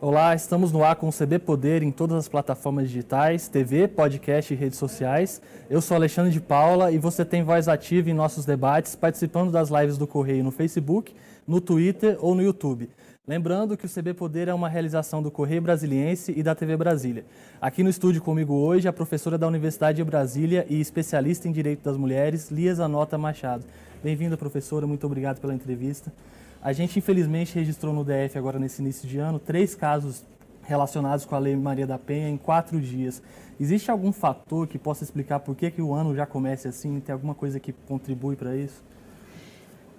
Olá, 0.00 0.32
estamos 0.32 0.70
no 0.70 0.84
ar 0.84 0.94
com 0.94 1.08
o 1.08 1.12
CB 1.12 1.40
Poder 1.40 1.82
em 1.82 1.90
todas 1.90 2.16
as 2.16 2.28
plataformas 2.28 2.88
digitais, 2.88 3.48
TV, 3.48 3.88
podcast 3.88 4.54
e 4.54 4.56
redes 4.56 4.78
sociais. 4.78 5.42
Eu 5.68 5.80
sou 5.80 5.96
Alexandre 5.96 6.30
de 6.30 6.40
Paula 6.40 6.92
e 6.92 6.98
você 6.98 7.24
tem 7.24 7.42
voz 7.42 7.66
ativa 7.66 8.08
em 8.08 8.14
nossos 8.14 8.44
debates, 8.44 8.94
participando 8.94 9.50
das 9.50 9.70
lives 9.70 9.98
do 9.98 10.06
Correio 10.06 10.44
no 10.44 10.52
Facebook, 10.52 11.12
no 11.44 11.60
Twitter 11.60 12.16
ou 12.20 12.36
no 12.36 12.42
YouTube. 12.42 12.88
Lembrando 13.26 13.76
que 13.76 13.86
o 13.86 13.88
CB 13.88 14.14
Poder 14.14 14.46
é 14.46 14.54
uma 14.54 14.68
realização 14.68 15.20
do 15.20 15.32
Correio 15.32 15.62
Brasiliense 15.62 16.32
e 16.36 16.44
da 16.44 16.54
TV 16.54 16.76
Brasília. 16.76 17.24
Aqui 17.60 17.82
no 17.82 17.90
estúdio 17.90 18.22
comigo 18.22 18.54
hoje 18.54 18.86
a 18.86 18.92
professora 18.92 19.36
da 19.36 19.48
Universidade 19.48 19.96
de 19.96 20.04
Brasília 20.04 20.64
e 20.70 20.80
especialista 20.80 21.48
em 21.48 21.52
Direito 21.52 21.82
das 21.82 21.96
Mulheres, 21.96 22.52
Lia 22.52 22.72
Zanota 22.72 23.18
Machado. 23.18 23.64
Bem-vinda, 24.00 24.36
professora, 24.36 24.86
muito 24.86 25.04
obrigado 25.04 25.40
pela 25.40 25.52
entrevista. 25.52 26.12
A 26.60 26.72
gente, 26.72 26.98
infelizmente, 26.98 27.54
registrou 27.54 27.94
no 27.94 28.04
DF 28.04 28.36
agora 28.36 28.58
nesse 28.58 28.82
início 28.82 29.08
de 29.08 29.18
ano 29.18 29.38
três 29.38 29.76
casos 29.76 30.24
relacionados 30.62 31.24
com 31.24 31.34
a 31.34 31.38
Lei 31.38 31.54
Maria 31.54 31.86
da 31.86 31.98
Penha 31.98 32.28
em 32.28 32.36
quatro 32.36 32.80
dias. 32.80 33.22
Existe 33.60 33.90
algum 33.90 34.12
fator 34.12 34.66
que 34.66 34.76
possa 34.76 35.04
explicar 35.04 35.40
por 35.40 35.54
que, 35.54 35.70
que 35.70 35.80
o 35.80 35.94
ano 35.94 36.14
já 36.14 36.26
começa 36.26 36.68
assim? 36.68 37.00
Tem 37.00 37.12
alguma 37.12 37.34
coisa 37.34 37.60
que 37.60 37.72
contribui 37.72 38.34
para 38.34 38.56
isso? 38.56 38.82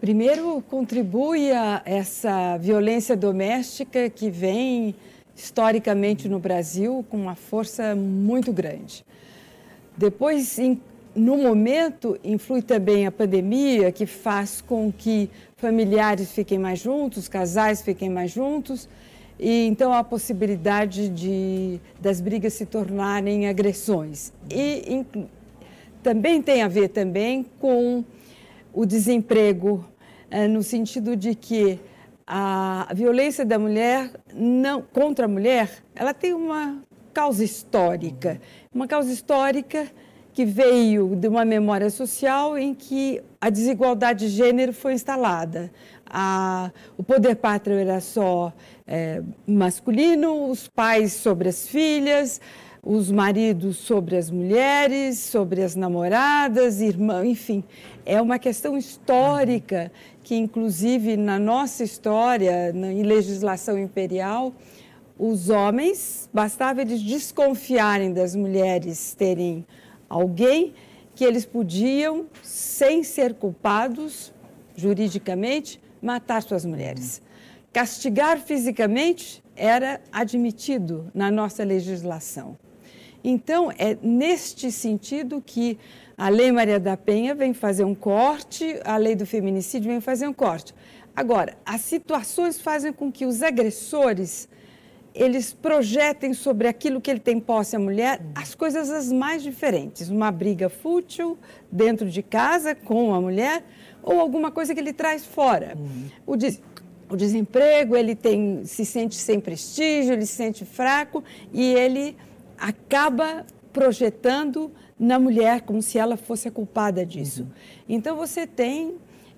Primeiro, 0.02 0.62
contribui 0.70 1.52
a 1.52 1.82
essa 1.86 2.58
violência 2.58 3.16
doméstica 3.16 4.10
que 4.10 4.30
vem 4.30 4.96
historicamente 5.36 6.28
no 6.28 6.40
Brasil 6.40 7.06
com 7.10 7.18
uma 7.18 7.36
força 7.36 7.96
muito 7.96 8.52
grande. 8.52 9.06
Depois, 9.98 10.60
no 11.20 11.38
momento, 11.38 12.18
influi 12.24 12.62
também 12.62 13.06
a 13.06 13.12
pandemia, 13.12 13.92
que 13.92 14.06
faz 14.06 14.62
com 14.62 14.90
que 14.92 15.30
familiares 15.58 16.32
fiquem 16.32 16.58
mais 16.58 16.80
juntos, 16.80 17.28
casais 17.28 17.82
fiquem 17.82 18.10
mais 18.10 18.32
juntos, 18.32 18.88
e 19.38 19.68
então 19.68 19.92
há 19.92 20.00
a 20.00 20.04
possibilidade 20.04 21.10
de 21.10 21.80
das 22.00 22.22
brigas 22.22 22.54
se 22.54 22.66
tornarem 22.66 23.48
agressões. 23.48 24.32
E 24.50 25.06
também 26.02 26.42
tem 26.42 26.62
a 26.62 26.70
ver 26.70 26.88
também 26.88 27.46
com 27.60 28.04
o 28.74 28.86
desemprego, 28.86 29.86
eh, 30.32 30.48
no 30.48 30.64
sentido 30.64 31.18
de 31.18 31.36
que 31.36 31.80
a 32.26 32.88
violência 32.94 33.44
da 33.44 33.60
mulher 33.60 34.10
não 34.34 34.82
contra 34.82 35.26
a 35.26 35.28
mulher, 35.28 35.84
ela 35.94 36.14
tem 36.14 36.34
uma 36.34 36.82
causa 37.14 37.44
histórica, 37.44 38.40
uma 38.74 38.88
causa 38.88 39.12
histórica 39.12 39.92
que 40.40 40.46
veio 40.46 41.18
de 41.18 41.28
uma 41.28 41.44
memória 41.44 41.90
social 41.90 42.58
em 42.58 42.74
que 42.74 43.22
a 43.42 43.50
desigualdade 43.50 44.30
de 44.30 44.32
gênero 44.32 44.72
foi 44.72 44.94
instalada. 44.94 45.70
A, 46.10 46.72
o 46.98 47.04
poder 47.04 47.36
pátrio 47.36 47.78
era 47.78 48.00
só 48.00 48.54
é, 48.88 49.22
masculino, 49.46 50.50
os 50.50 50.66
pais 50.66 51.12
sobre 51.12 51.50
as 51.50 51.68
filhas, 51.68 52.40
os 52.82 53.12
maridos 53.12 53.80
sobre 53.80 54.16
as 54.16 54.32
mulheres, 54.32 55.20
sobre 55.20 55.62
as 55.62 55.76
namoradas, 55.76 56.80
irmãs, 56.80 57.28
enfim. 57.28 57.62
É 58.06 58.22
uma 58.22 58.40
questão 58.40 58.78
histórica 58.78 59.92
que, 60.24 60.36
inclusive, 60.38 61.18
na 61.18 61.38
nossa 61.38 61.84
história, 61.84 62.72
na, 62.72 62.94
em 62.94 63.04
legislação 63.04 63.78
imperial, 63.78 64.54
os 65.18 65.50
homens, 65.50 66.30
bastava 66.34 66.82
eles 66.82 67.02
desconfiarem 67.02 68.14
das 68.14 68.38
mulheres 68.38 69.14
terem 69.16 69.66
alguém 70.10 70.74
que 71.16 71.24
eles 71.24 71.46
podiam, 71.46 72.28
sem 72.42 73.04
ser 73.04 73.34
culpados 73.34 74.34
juridicamente, 74.76 75.80
matar 76.02 76.42
suas 76.42 76.66
mulheres. 76.66 77.22
Castigar 77.72 78.40
fisicamente 78.40 79.44
era 79.56 80.02
admitido 80.12 81.12
na 81.14 81.30
nossa 81.30 81.64
legislação. 81.64 82.58
Então, 83.24 83.70
é 83.78 83.98
neste 84.02 84.72
sentido 84.72 85.44
que 85.46 85.78
a 86.18 86.30
Lei 86.30 86.52
Maria 86.52 86.80
da 86.80 86.96
Penha 86.96 87.36
vem 87.36 87.54
fazer 87.54 87.84
um 87.84 87.94
corte, 87.94 88.80
a 88.86 88.98
Lei 88.98 89.16
do 89.16 89.26
Feminicídio 89.26 89.92
vem 89.92 90.02
fazer 90.02 90.28
um 90.28 90.34
corte. 90.34 90.74
Agora, 91.16 91.58
as 91.66 91.82
situações 91.82 92.62
fazem 92.62 92.94
com 92.94 93.12
que 93.12 93.26
os 93.26 93.44
agressores 93.44 94.48
eles 95.20 95.52
projetem 95.52 96.34
sobre 96.34 96.66
aquilo 96.66 97.02
que 97.02 97.12
ele 97.12 97.20
tem 97.20 97.42
posse 97.42 97.76
a 97.76 97.80
mulher 97.80 98.22
as 98.34 98.56
coisas 98.56 98.90
as 98.90 99.12
mais 99.12 99.44
diferentes. 99.44 100.10
Uma 100.10 100.32
briga 100.32 100.70
fútil 100.70 101.38
dentro 101.70 102.10
de 102.10 102.24
casa 102.24 102.74
com 102.74 103.14
a 103.14 103.20
mulher 103.20 103.62
ou 104.02 104.22
alguma 104.22 104.50
coisa 104.50 104.74
que 104.74 104.80
ele 104.80 104.94
traz 104.94 105.26
fora. 105.26 105.76
Uhum. 105.78 106.06
O, 106.26 106.38
des 106.38 106.62
o 107.10 107.18
desemprego, 107.18 107.98
ele 107.98 108.16
tem, 108.16 108.64
se 108.64 108.86
sente 108.86 109.16
sem 109.16 109.42
prestígio, 109.42 110.14
ele 110.14 110.26
se 110.26 110.36
sente 110.36 110.64
fraco 110.64 111.22
e 111.52 111.74
ele 111.74 112.16
acaba 112.58 113.46
projetando 113.74 114.72
na 114.98 115.20
mulher 115.20 115.62
como 115.62 115.82
se 115.82 115.98
ela 115.98 116.16
fosse 116.16 116.48
a 116.48 116.52
culpada 116.52 117.06
disso. 117.06 117.42
Uhum. 117.42 117.50
Então 117.90 118.16
você 118.16 118.48
tem 118.48 118.96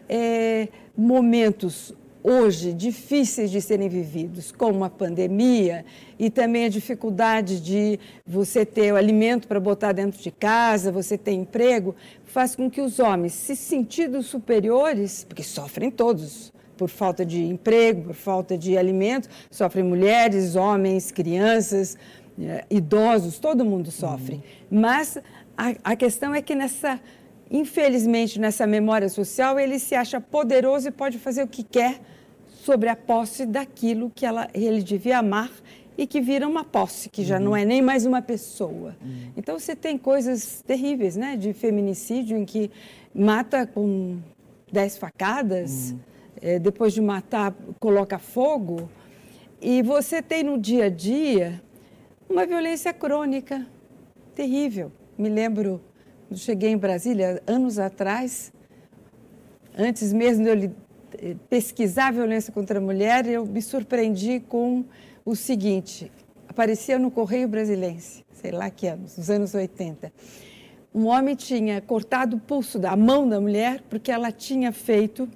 é, 0.08 0.68
momentos 0.96 1.96
hoje 2.24 2.74
difíceis 2.74 3.50
de 3.52 3.62
serem 3.62 3.90
vividos, 3.90 4.52
como 4.52 4.84
a 4.84 4.90
pandemia 4.90 5.86
e 6.20 6.30
também 6.30 6.66
a 6.66 6.70
dificuldade 6.70 7.59
de 7.59 8.00
você 8.26 8.66
ter 8.66 8.94
o 8.94 8.96
alimento 8.96 9.48
para 9.48 9.59
botar 9.59 9.92
dentro 9.92 10.22
de 10.22 10.32
casa, 10.32 10.92
você 10.92 11.18
ter 11.18 11.32
emprego, 11.32 11.96
faz 12.26 12.56
com 12.56 12.70
que 12.70 12.82
os 12.82 13.00
homens 13.00 13.34
se 13.34 13.56
sentindo 13.56 14.22
superiores, 14.24 15.24
porque 15.24 15.44
sofrem 15.44 15.90
todos, 15.92 16.54
por 16.78 16.90
falta 16.90 17.26
de 17.26 17.44
emprego, 17.44 18.06
por 18.06 18.16
falta 18.16 18.58
de 18.58 18.78
alimento, 18.78 19.30
sofrem 19.52 19.84
mulheres, 19.84 20.56
homens, 20.56 21.12
crianças, 21.12 21.98
eh, 22.40 22.66
idosos, 22.70 23.38
todo 23.38 23.64
mundo 23.64 23.92
sofre. 23.92 24.36
Uhum. 24.36 24.80
Mas 24.82 25.18
a, 25.58 25.76
a 25.84 25.96
questão 25.96 26.34
é 26.34 26.42
que 26.42 26.56
nessa 26.56 27.00
infelizmente, 27.52 28.40
nessa 28.40 28.66
memória 28.66 29.10
social, 29.10 29.60
ele 29.60 29.78
se 29.78 29.94
acha 29.94 30.22
poderoso 30.22 30.88
e 30.88 30.92
pode 30.92 31.20
fazer 31.20 31.44
o 31.44 31.48
que 31.48 31.64
quer 31.64 32.00
sobre 32.48 32.88
a 32.88 32.96
posse 32.96 33.46
daquilo 33.46 34.10
que 34.14 34.26
ela, 34.26 34.48
ele 34.54 34.82
devia 34.82 35.18
amar 35.20 35.52
e 35.98 36.08
que 36.08 36.22
vira 36.22 36.48
uma 36.48 36.64
posse, 36.64 37.10
que 37.10 37.24
já 37.24 37.38
uhum. 37.38 37.44
não 37.44 37.56
é 37.56 37.66
nem 37.66 37.82
mais 37.82 38.06
uma 38.06 38.22
pessoa. 38.22 38.96
Uhum. 39.02 39.32
Então 39.36 39.60
você 39.60 39.76
tem 39.76 39.98
coisas 39.98 40.64
terríveis, 40.66 41.16
né, 41.16 41.36
de 41.36 41.52
feminicídio 41.54 42.38
em 42.38 42.46
que 42.46 42.72
mata 43.14 43.68
com 43.68 44.20
dez 44.72 44.98
facadas, 44.98 45.92
uhum. 45.92 46.00
é, 46.42 46.60
depois 46.60 46.94
de 46.94 47.02
matar 47.02 47.54
coloca 47.80 48.18
fogo, 48.18 48.90
e 49.62 49.82
você 49.82 50.22
tem 50.22 50.44
no 50.44 50.58
dia 50.58 50.86
a 50.86 50.90
dia 50.90 51.62
uma 52.30 52.46
violência 52.46 52.94
crônica 52.94 53.68
terrível. 54.34 54.92
Me 55.18 55.30
lembro 55.30 55.82
quando 56.31 56.40
cheguei 56.40 56.69
em 56.69 56.78
Brasília, 56.78 57.44
anos 57.46 57.78
atrás, 57.78 58.53
antes 59.78 60.14
mesmo 60.14 60.46
de 60.46 60.72
eu 61.22 61.36
pesquisar 61.50 62.08
a 62.08 62.12
violência 62.12 62.53
contra 62.53 62.80
a 62.80 62.81
mulher, 62.81 63.28
eu 63.28 63.46
me 63.46 63.62
surpreendi 63.62 64.40
com 64.40 64.86
o 65.25 65.36
seguinte: 65.36 66.09
aparecia 66.47 66.97
no 66.97 67.12
Correio 67.12 67.50
Brasilense, 67.50 68.24
sei 68.31 68.52
lá 68.52 68.70
que 68.70 68.88
anos, 68.88 69.18
nos 69.18 69.30
anos 69.30 69.53
80. 69.53 70.09
Um 70.96 71.08
homem 71.08 71.36
tinha 71.36 71.81
cortado 71.81 72.38
o 72.38 72.40
pulso 72.40 72.80
da 72.80 72.96
mão 72.96 73.28
da 73.28 73.41
mulher 73.41 73.84
porque 73.90 74.09
ela 74.09 74.31
tinha 74.31 74.72
feito 74.72 75.28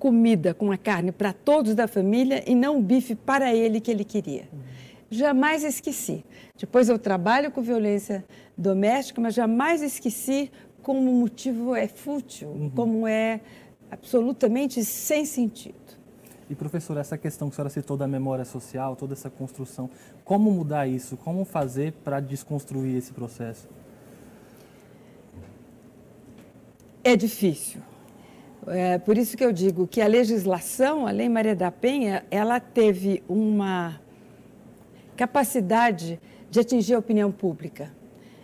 comida 0.00 0.52
com 0.52 0.72
a 0.72 0.76
carne 0.76 1.12
para 1.12 1.32
todos 1.32 1.76
da 1.76 1.86
família 1.86 2.42
e 2.44 2.56
não 2.56 2.78
o 2.78 2.82
bife 2.82 3.14
para 3.14 3.54
ele 3.54 3.80
que 3.80 3.92
ele 3.92 4.02
queria. 4.02 4.48
Jamais 5.14 5.62
esqueci. 5.62 6.24
Depois 6.58 6.88
eu 6.88 6.98
trabalho 6.98 7.52
com 7.52 7.62
violência 7.62 8.24
doméstica, 8.58 9.20
mas 9.20 9.32
jamais 9.32 9.80
esqueci 9.80 10.50
como 10.82 11.08
o 11.08 11.14
motivo 11.14 11.74
é 11.74 11.86
fútil, 11.86 12.48
uhum. 12.48 12.70
como 12.70 13.06
é 13.06 13.40
absolutamente 13.88 14.84
sem 14.84 15.24
sentido. 15.24 15.76
E 16.50 16.54
professor, 16.54 16.96
essa 16.96 17.16
questão 17.16 17.48
que 17.48 17.54
a 17.54 17.56
senhora 17.56 17.70
citou 17.70 17.96
da 17.96 18.08
memória 18.08 18.44
social, 18.44 18.96
toda 18.96 19.14
essa 19.14 19.30
construção, 19.30 19.88
como 20.24 20.50
mudar 20.50 20.88
isso? 20.88 21.16
Como 21.16 21.44
fazer 21.44 21.92
para 22.04 22.18
desconstruir 22.18 22.96
esse 22.96 23.12
processo? 23.12 23.68
É 27.04 27.14
difícil. 27.14 27.80
É 28.66 28.98
por 28.98 29.16
isso 29.16 29.36
que 29.36 29.44
eu 29.44 29.52
digo 29.52 29.86
que 29.86 30.00
a 30.00 30.08
legislação, 30.08 31.06
a 31.06 31.12
Lei 31.12 31.28
Maria 31.28 31.54
da 31.54 31.70
Penha, 31.70 32.24
ela 32.30 32.58
teve 32.58 33.22
uma 33.28 34.00
capacidade 35.16 36.20
de 36.50 36.60
atingir 36.60 36.94
a 36.94 36.98
opinião 36.98 37.32
pública. 37.32 37.92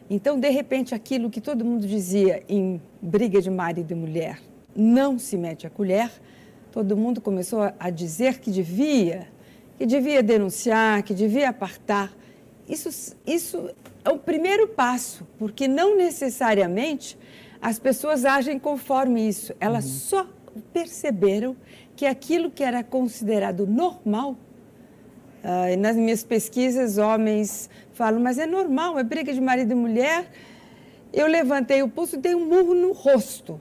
Então, 0.09 0.39
de 0.39 0.49
repente, 0.51 0.95
aquilo 0.95 1.31
que 1.31 1.41
todo 1.41 1.65
mundo 1.65 1.87
dizia 1.87 2.43
em 2.49 2.81
briga 3.01 3.41
de 3.41 3.49
marido 3.49 3.93
e 3.93 3.95
mulher, 3.95 4.41
não 4.75 5.19
se 5.19 5.37
mete 5.37 5.67
a 5.67 5.71
colher, 5.71 6.11
todo 6.73 6.97
mundo 6.97 7.21
começou 7.21 7.73
a 7.79 7.91
dizer 7.91 8.41
que 8.41 8.51
devia, 8.51 9.29
que 9.79 9.87
devia 9.87 10.23
denunciar, 10.23 11.03
que 11.03 11.15
devia 11.15 11.51
apartar. 11.51 12.13
Isso, 12.69 13.17
isso 13.27 13.71
é 14.05 14.11
o 14.11 14.19
primeiro 14.19 14.69
passo, 14.69 15.27
porque 15.39 15.69
não 15.69 15.97
necessariamente 15.97 17.17
as 17.61 17.79
pessoas 17.79 18.25
agem 18.25 18.59
conforme 18.59 19.29
isso. 19.29 19.55
Elas 19.61 19.85
uhum. 19.85 19.91
só 19.91 20.27
perceberam 20.73 21.57
que 21.95 22.07
aquilo 22.07 22.51
que 22.51 22.65
era 22.65 22.83
considerado 22.83 23.67
normal 23.67 24.37
Uh, 25.43 25.75
nas 25.79 25.97
minhas 25.97 26.23
pesquisas, 26.23 26.99
homens 26.99 27.71
falam, 27.95 28.21
mas 28.21 28.39
é 28.39 28.47
normal, 28.47 28.99
é 28.99 29.03
briga 29.03 29.33
de 29.33 29.41
marido 29.41 29.73
e 29.73 29.75
mulher. 29.75 30.31
Eu 31.13 31.27
levantei 31.27 31.83
o 31.83 31.89
pulso 31.89 32.17
e 32.17 32.19
dei 32.19 32.35
um 32.35 32.47
murro 32.47 32.75
no 32.75 32.93
rosto. 32.93 33.59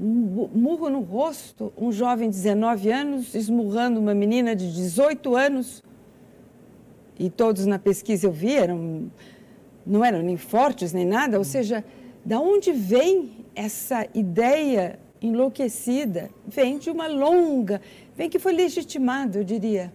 Um 0.00 0.48
murro 0.52 0.90
no 0.90 1.00
rosto, 1.00 1.72
um 1.76 1.92
jovem 1.92 2.30
de 2.30 2.36
19 2.36 2.90
anos 2.90 3.34
esmurrando 3.34 4.00
uma 4.00 4.12
menina 4.12 4.56
de 4.56 4.72
18 4.72 5.36
anos. 5.36 5.84
E 7.16 7.30
todos 7.30 7.64
na 7.64 7.78
pesquisa 7.78 8.26
eu 8.26 8.32
vi, 8.32 8.54
eram, 8.54 9.10
não 9.86 10.04
eram 10.04 10.20
nem 10.20 10.36
fortes 10.36 10.92
nem 10.92 11.06
nada. 11.06 11.38
Ou 11.38 11.44
seja, 11.44 11.84
da 12.24 12.40
onde 12.40 12.72
vem 12.72 13.46
essa 13.54 14.04
ideia 14.12 14.98
enlouquecida? 15.22 16.28
Vem 16.44 16.76
de 16.76 16.90
uma 16.90 17.06
longa, 17.06 17.80
vem 18.16 18.28
que 18.28 18.40
foi 18.40 18.52
legitimado, 18.52 19.38
eu 19.38 19.44
diria 19.44 19.92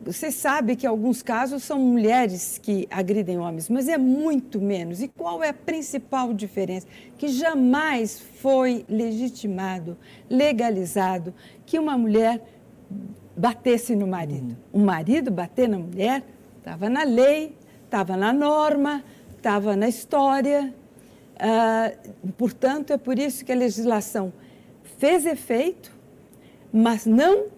você 0.00 0.30
sabe 0.30 0.74
que 0.74 0.86
alguns 0.86 1.22
casos 1.22 1.62
são 1.62 1.78
mulheres 1.78 2.58
que 2.62 2.88
agridem 2.90 3.38
homens, 3.38 3.68
mas 3.68 3.88
é 3.88 3.98
muito 3.98 4.58
menos. 4.58 5.02
E 5.02 5.08
qual 5.08 5.42
é 5.42 5.50
a 5.50 5.54
principal 5.54 6.32
diferença? 6.32 6.86
Que 7.18 7.28
jamais 7.28 8.20
foi 8.20 8.86
legitimado, 8.88 9.98
legalizado, 10.30 11.34
que 11.66 11.78
uma 11.78 11.98
mulher 11.98 12.40
batesse 13.36 13.94
no 13.94 14.06
marido. 14.06 14.56
Uhum. 14.72 14.82
O 14.82 14.84
marido 14.84 15.30
bater 15.30 15.68
na 15.68 15.78
mulher 15.78 16.22
estava 16.58 16.88
na 16.88 17.04
lei, 17.04 17.54
estava 17.84 18.16
na 18.16 18.32
norma, 18.32 19.04
estava 19.36 19.76
na 19.76 19.88
história. 19.88 20.72
Uh, 21.34 22.32
portanto, 22.38 22.92
é 22.92 22.96
por 22.96 23.18
isso 23.18 23.44
que 23.44 23.52
a 23.52 23.56
legislação 23.56 24.32
fez 24.96 25.26
efeito, 25.26 25.92
mas 26.72 27.04
não 27.04 27.53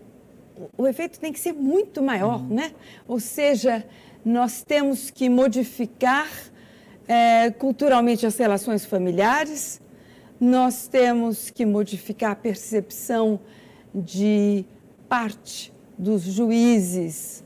o 0.76 0.87
efeito 0.87 1.20
tem 1.20 1.32
que 1.32 1.41
ser 1.41 1.53
muito 1.53 2.03
maior, 2.03 2.41
uhum. 2.41 2.55
né? 2.55 2.73
Ou 3.06 3.20
seja, 3.20 3.85
nós 4.25 4.62
temos 4.62 5.11
que 5.11 5.29
modificar 5.29 6.29
é, 7.06 7.50
culturalmente 7.50 8.26
as 8.26 8.37
relações 8.37 8.85
familiares, 8.85 9.81
nós 10.41 10.88
temos 10.88 11.50
que 11.50 11.64
modificar 11.64 12.32
a 12.32 12.37
percepção 12.37 13.41
de 13.94 14.64
parte 15.08 15.73
dos 15.97 16.23
juízes, 16.23 17.43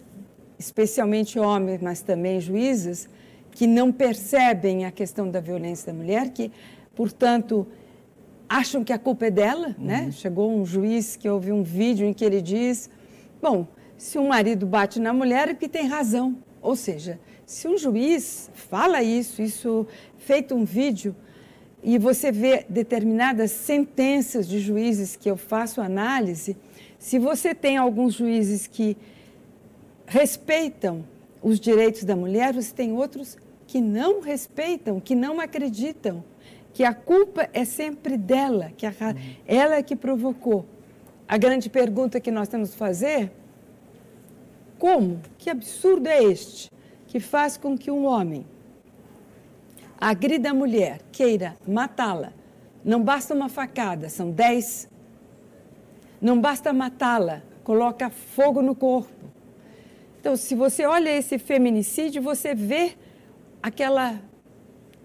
especialmente 0.58 1.38
homens, 1.38 1.80
mas 1.80 2.02
também 2.02 2.40
juízes, 2.40 3.08
que 3.52 3.66
não 3.66 3.92
percebem 3.92 4.84
a 4.84 4.90
questão 4.90 5.30
da 5.30 5.40
violência 5.40 5.92
da 5.92 5.98
mulher, 5.98 6.30
que, 6.30 6.50
portanto, 6.94 7.66
acham 8.48 8.82
que 8.82 8.92
a 8.92 8.98
culpa 8.98 9.26
é 9.26 9.30
dela, 9.30 9.68
né? 9.78 10.00
uhum. 10.00 10.06
né? 10.06 10.12
Chegou 10.12 10.52
um 10.52 10.64
juiz 10.64 11.14
que 11.16 11.28
ouviu 11.28 11.54
um 11.54 11.62
vídeo 11.62 12.06
em 12.06 12.12
que 12.12 12.24
ele 12.24 12.40
diz 12.42 12.90
Bom, 13.40 13.66
se 13.96 14.18
um 14.18 14.28
marido 14.28 14.66
bate 14.66 15.00
na 15.00 15.12
mulher 15.12 15.48
é 15.48 15.54
porque 15.54 15.68
tem 15.68 15.86
razão. 15.86 16.36
Ou 16.62 16.76
seja, 16.76 17.18
se 17.46 17.66
um 17.66 17.76
juiz 17.76 18.50
fala 18.54 19.02
isso, 19.02 19.40
isso 19.42 19.86
feito 20.18 20.54
um 20.54 20.64
vídeo, 20.64 21.14
e 21.82 21.96
você 21.96 22.30
vê 22.30 22.66
determinadas 22.68 23.50
sentenças 23.50 24.46
de 24.46 24.60
juízes 24.60 25.16
que 25.16 25.30
eu 25.30 25.36
faço 25.36 25.80
análise, 25.80 26.56
se 26.98 27.18
você 27.18 27.54
tem 27.54 27.78
alguns 27.78 28.14
juízes 28.14 28.66
que 28.66 28.96
respeitam 30.06 31.04
os 31.42 31.58
direitos 31.58 32.04
da 32.04 32.14
mulher, 32.14 32.52
você 32.52 32.74
tem 32.74 32.92
outros 32.92 33.38
que 33.66 33.80
não 33.80 34.20
respeitam, 34.20 35.00
que 35.00 35.14
não 35.14 35.40
acreditam, 35.40 36.22
que 36.74 36.84
a 36.84 36.92
culpa 36.92 37.48
é 37.52 37.64
sempre 37.64 38.18
dela, 38.18 38.72
que 38.76 38.84
a, 38.84 38.92
ela 39.46 39.76
é 39.76 39.82
que 39.82 39.96
provocou. 39.96 40.66
A 41.30 41.38
grande 41.38 41.70
pergunta 41.70 42.18
que 42.18 42.32
nós 42.32 42.48
temos 42.48 42.70
que 42.70 42.76
fazer: 42.76 43.30
como? 44.80 45.20
Que 45.38 45.48
absurdo 45.48 46.08
é 46.08 46.24
este 46.24 46.68
que 47.06 47.20
faz 47.20 47.56
com 47.56 47.78
que 47.78 47.88
um 47.88 48.04
homem 48.04 48.44
agrida 49.96 50.50
a 50.50 50.54
mulher, 50.54 51.00
queira 51.12 51.56
matá-la? 51.64 52.32
Não 52.84 53.00
basta 53.00 53.32
uma 53.32 53.48
facada, 53.48 54.08
são 54.08 54.32
dez. 54.32 54.88
Não 56.20 56.40
basta 56.40 56.72
matá-la, 56.72 57.42
coloca 57.62 58.10
fogo 58.10 58.60
no 58.60 58.74
corpo. 58.74 59.30
Então, 60.18 60.36
se 60.36 60.56
você 60.56 60.84
olha 60.84 61.16
esse 61.16 61.38
feminicídio, 61.38 62.20
você 62.20 62.56
vê 62.56 62.96
aquela 63.62 64.20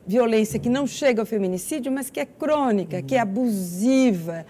violência 0.08 0.60
que 0.60 0.70
não 0.70 0.86
chega 0.86 1.22
ao 1.22 1.26
feminicídio, 1.26 1.92
mas 1.92 2.10
que 2.10 2.20
é 2.20 2.26
crônica, 2.26 3.02
que 3.02 3.16
é 3.16 3.20
abusiva, 3.20 4.46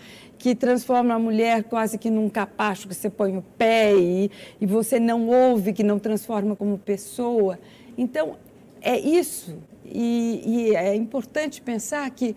que 0.46 0.54
transforma 0.54 1.16
a 1.16 1.18
mulher 1.18 1.64
quase 1.64 1.98
que 1.98 2.08
num 2.08 2.30
capacho 2.30 2.88
que 2.88 2.94
você 2.94 3.10
põe 3.10 3.36
o 3.36 3.42
pé 3.58 3.96
e, 3.96 4.30
e 4.62 4.66
você 4.68 5.00
não 5.00 5.28
ouve, 5.28 5.74
que 5.74 5.84
não 5.84 5.98
transforma 5.98 6.56
como 6.56 6.78
pessoa. 6.78 7.58
Então, 7.98 8.36
é 8.80 8.96
isso. 8.96 9.58
E, 9.84 10.44
e 10.46 10.76
é 10.76 10.94
importante 10.94 11.64
pensar 11.64 12.08
que, 12.12 12.36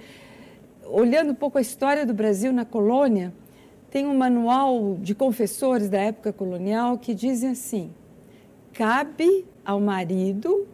olhando 0.86 1.32
um 1.32 1.34
pouco 1.34 1.58
a 1.58 1.60
história 1.60 2.06
do 2.06 2.14
Brasil 2.14 2.50
na 2.50 2.64
colônia, 2.64 3.30
tem 3.90 4.06
um 4.06 4.16
manual 4.16 4.96
de 4.98 5.14
confessores 5.14 5.90
da 5.90 5.98
época 5.98 6.32
colonial 6.32 6.96
que 6.96 7.12
dizem 7.12 7.50
assim: 7.50 7.90
cabe 8.72 9.44
ao 9.62 9.78
marido 9.80 10.66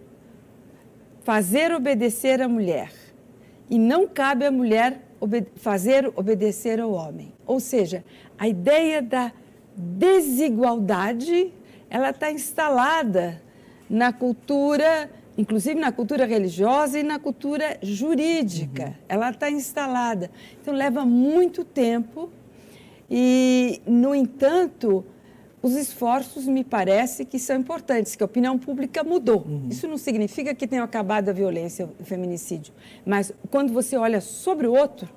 fazer 1.24 1.74
obedecer 1.74 2.40
a 2.40 2.46
mulher 2.46 2.92
e 3.68 3.76
não 3.76 4.06
cabe 4.06 4.44
à 4.44 4.52
mulher 4.52 5.00
obede 5.24 5.46
fazer 5.56 6.12
obedecer 6.14 6.78
ao 6.80 6.92
homem. 6.92 7.32
Ou 7.46 7.58
seja, 7.58 8.04
a 8.38 8.46
ideia 8.46 9.00
da 9.00 9.32
desigualdade, 9.74 11.50
ela 11.88 12.10
está 12.10 12.30
instalada 12.30 13.42
na 13.88 14.12
cultura, 14.12 15.10
inclusive 15.36 15.80
na 15.80 15.90
cultura 15.90 16.26
religiosa 16.26 16.98
e 16.98 17.02
na 17.02 17.18
cultura 17.18 17.78
jurídica. 17.82 18.84
Uhum. 18.84 18.94
Ela 19.08 19.30
está 19.30 19.50
instalada. 19.50 20.30
Então 20.60 20.74
leva 20.74 21.06
muito 21.06 21.64
tempo 21.64 22.30
e, 23.10 23.80
no 23.86 24.14
entanto, 24.14 25.04
os 25.64 25.74
esforços 25.74 26.46
me 26.46 26.62
parece 26.62 27.24
que 27.24 27.38
são 27.38 27.56
importantes, 27.56 28.14
que 28.14 28.22
a 28.22 28.26
opinião 28.26 28.58
pública 28.58 29.02
mudou. 29.02 29.46
Uhum. 29.46 29.68
Isso 29.70 29.88
não 29.88 29.96
significa 29.96 30.54
que 30.54 30.66
tenha 30.66 30.82
acabado 30.82 31.30
a 31.30 31.32
violência, 31.32 31.88
o 31.98 32.04
feminicídio, 32.04 32.74
mas 33.06 33.32
quando 33.50 33.72
você 33.72 33.96
olha 33.96 34.20
sobre 34.20 34.66
o 34.66 34.74
outro, 34.74 35.08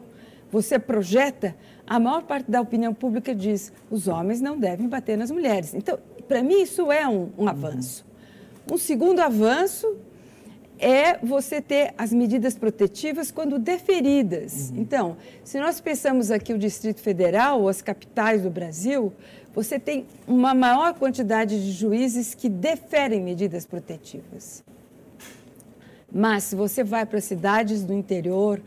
você 0.52 0.80
projeta, 0.80 1.56
a 1.86 2.00
maior 2.00 2.24
parte 2.24 2.50
da 2.50 2.62
opinião 2.62 2.94
pública 2.94 3.34
diz: 3.34 3.72
os 3.90 4.08
homens 4.08 4.42
não 4.42 4.58
devem 4.58 4.88
bater 4.88 5.18
nas 5.18 5.32
mulheres. 5.32 5.74
Então, 5.74 5.98
para 6.28 6.44
mim, 6.44 6.62
isso 6.62 6.92
é 6.92 7.08
um, 7.08 7.30
um 7.38 7.48
avanço. 7.48 8.06
Um 8.72 8.78
segundo 8.78 9.20
avanço 9.20 9.98
é 10.80 11.18
você 11.26 11.62
ter 11.62 11.94
as 11.98 12.14
medidas 12.14 12.56
protetivas 12.56 13.32
quando 13.32 13.58
deferidas. 13.58 14.70
Uhum. 14.70 14.82
Então, 14.82 15.18
se 15.44 15.60
nós 15.60 15.80
pensamos 15.82 16.30
aqui 16.32 16.54
o 16.54 16.58
Distrito 16.58 17.02
Federal 17.02 17.62
ou 17.62 17.70
as 17.70 17.82
capitais 17.82 18.44
do 18.44 18.50
Brasil, 18.50 19.12
você 19.54 19.80
tem 19.80 20.06
uma 20.28 20.54
maior 20.54 20.94
quantidade 20.94 21.60
de 21.60 21.72
juízes 21.72 22.36
que 22.36 22.48
deferem 22.48 23.22
medidas 23.22 23.66
protetivas. 23.66 24.64
Mas 26.12 26.44
se 26.44 26.56
você 26.56 26.84
vai 26.84 27.06
para 27.06 27.20
cidades 27.20 27.84
do 27.84 27.94
interior, 27.94 28.62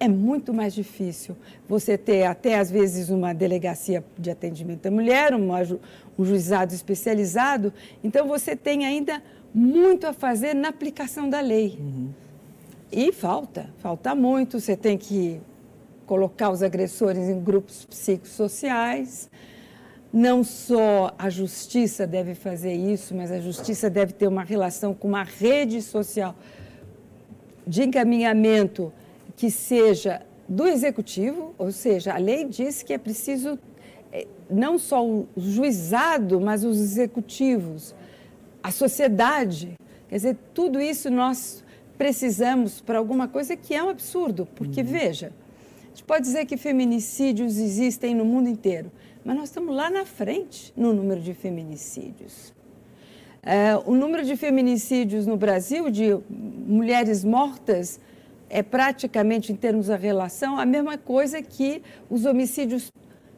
é 0.00 0.08
muito 0.08 0.54
mais 0.54 0.74
difícil 0.74 1.36
você 1.68 1.98
ter 1.98 2.24
até 2.24 2.58
às 2.58 2.70
vezes 2.70 3.08
uma 3.08 3.32
delegacia 3.32 4.04
de 4.16 4.30
atendimento 4.30 4.86
à 4.86 4.90
mulher, 4.90 5.34
uma, 5.34 5.60
um 6.18 6.24
juizado 6.24 6.72
especializado. 6.72 7.72
Então 8.02 8.26
você 8.26 8.54
tem 8.54 8.86
ainda 8.86 9.22
muito 9.52 10.06
a 10.06 10.12
fazer 10.12 10.54
na 10.54 10.68
aplicação 10.68 11.28
da 11.28 11.40
lei. 11.40 11.76
Uhum. 11.80 12.10
E 12.90 13.12
falta, 13.12 13.70
falta 13.78 14.14
muito. 14.14 14.60
Você 14.60 14.76
tem 14.76 14.96
que 14.96 15.40
colocar 16.06 16.50
os 16.50 16.62
agressores 16.62 17.28
em 17.28 17.38
grupos 17.38 17.84
psicossociais, 17.84 19.28
não 20.10 20.42
só 20.42 21.12
a 21.18 21.28
justiça 21.28 22.06
deve 22.06 22.34
fazer 22.34 22.72
isso, 22.72 23.14
mas 23.14 23.30
a 23.30 23.38
justiça 23.40 23.90
deve 23.90 24.14
ter 24.14 24.26
uma 24.26 24.42
relação 24.42 24.94
com 24.94 25.06
uma 25.06 25.22
rede 25.22 25.82
social 25.82 26.34
de 27.66 27.82
encaminhamento 27.82 28.90
que 29.38 29.52
seja 29.52 30.20
do 30.48 30.66
executivo, 30.66 31.54
ou 31.56 31.70
seja, 31.70 32.12
a 32.12 32.18
lei 32.18 32.44
diz 32.44 32.82
que 32.82 32.92
é 32.92 32.98
preciso 32.98 33.56
eh, 34.12 34.26
não 34.50 34.76
só 34.78 35.06
o 35.06 35.28
juizado, 35.36 36.40
mas 36.40 36.64
os 36.64 36.76
executivos, 36.80 37.94
a 38.60 38.72
sociedade. 38.72 39.78
Quer 40.08 40.16
dizer, 40.16 40.36
tudo 40.52 40.80
isso 40.80 41.08
nós 41.08 41.62
precisamos 41.96 42.80
para 42.80 42.98
alguma 42.98 43.28
coisa 43.28 43.56
que 43.56 43.72
é 43.72 43.82
um 43.82 43.90
absurdo, 43.90 44.48
porque, 44.56 44.80
uhum. 44.80 44.86
veja, 44.86 45.32
a 45.84 45.88
gente 45.90 46.02
pode 46.02 46.22
dizer 46.22 46.44
que 46.44 46.56
feminicídios 46.56 47.58
existem 47.58 48.16
no 48.16 48.24
mundo 48.24 48.48
inteiro, 48.48 48.90
mas 49.24 49.36
nós 49.36 49.50
estamos 49.50 49.72
lá 49.72 49.88
na 49.88 50.04
frente 50.04 50.72
no 50.76 50.92
número 50.92 51.20
de 51.20 51.32
feminicídios. 51.32 52.52
É, 53.40 53.76
o 53.86 53.94
número 53.94 54.24
de 54.24 54.36
feminicídios 54.36 55.26
no 55.28 55.36
Brasil, 55.36 55.88
de 55.90 56.18
mulheres 56.28 57.22
mortas, 57.22 58.00
é 58.50 58.62
praticamente, 58.62 59.52
em 59.52 59.56
termos 59.56 59.86
da 59.86 59.96
relação, 59.96 60.58
a 60.58 60.66
mesma 60.66 60.96
coisa 60.96 61.42
que 61.42 61.82
os 62.08 62.24
homicídios 62.24 62.92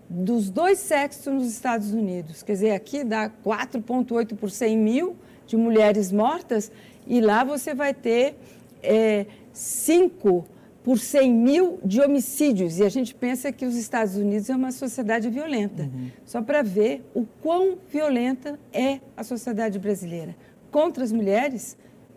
dos 0.08 0.50
dois 0.50 0.78
sexos 0.78 1.32
nos 1.32 1.46
Estados 1.46 1.92
Unidos. 1.92 2.42
Quer 2.42 2.52
dizer, 2.52 2.70
aqui 2.72 3.04
dá 3.04 3.30
4,8 3.30 4.36
por 4.36 4.50
100 4.50 4.76
mil 4.76 5.16
de 5.46 5.56
mulheres 5.56 6.10
mortas 6.10 6.70
e 7.06 7.20
lá 7.20 7.44
você 7.44 7.74
vai 7.74 7.94
ter 7.94 8.36
é, 8.82 9.26
5 9.52 10.44
por 10.82 10.98
100 10.98 11.32
mil 11.32 11.78
de 11.84 12.00
homicídios. 12.00 12.78
E 12.78 12.84
a 12.84 12.88
gente 12.88 13.14
pensa 13.14 13.52
que 13.52 13.64
os 13.64 13.76
Estados 13.76 14.16
Unidos 14.16 14.50
é 14.50 14.56
uma 14.56 14.72
sociedade 14.72 15.28
violenta. 15.28 15.84
Uhum. 15.84 16.08
Só 16.24 16.42
para 16.42 16.62
ver 16.62 17.04
o 17.14 17.24
quão 17.40 17.78
violenta 17.88 18.58
é 18.72 19.00
a 19.16 19.22
sociedade 19.22 19.78
brasileira 19.78 20.34
contra 20.70 21.04
as 21.04 21.12
mulheres 21.12 21.76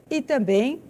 e 0.09 0.21
também 0.21 0.81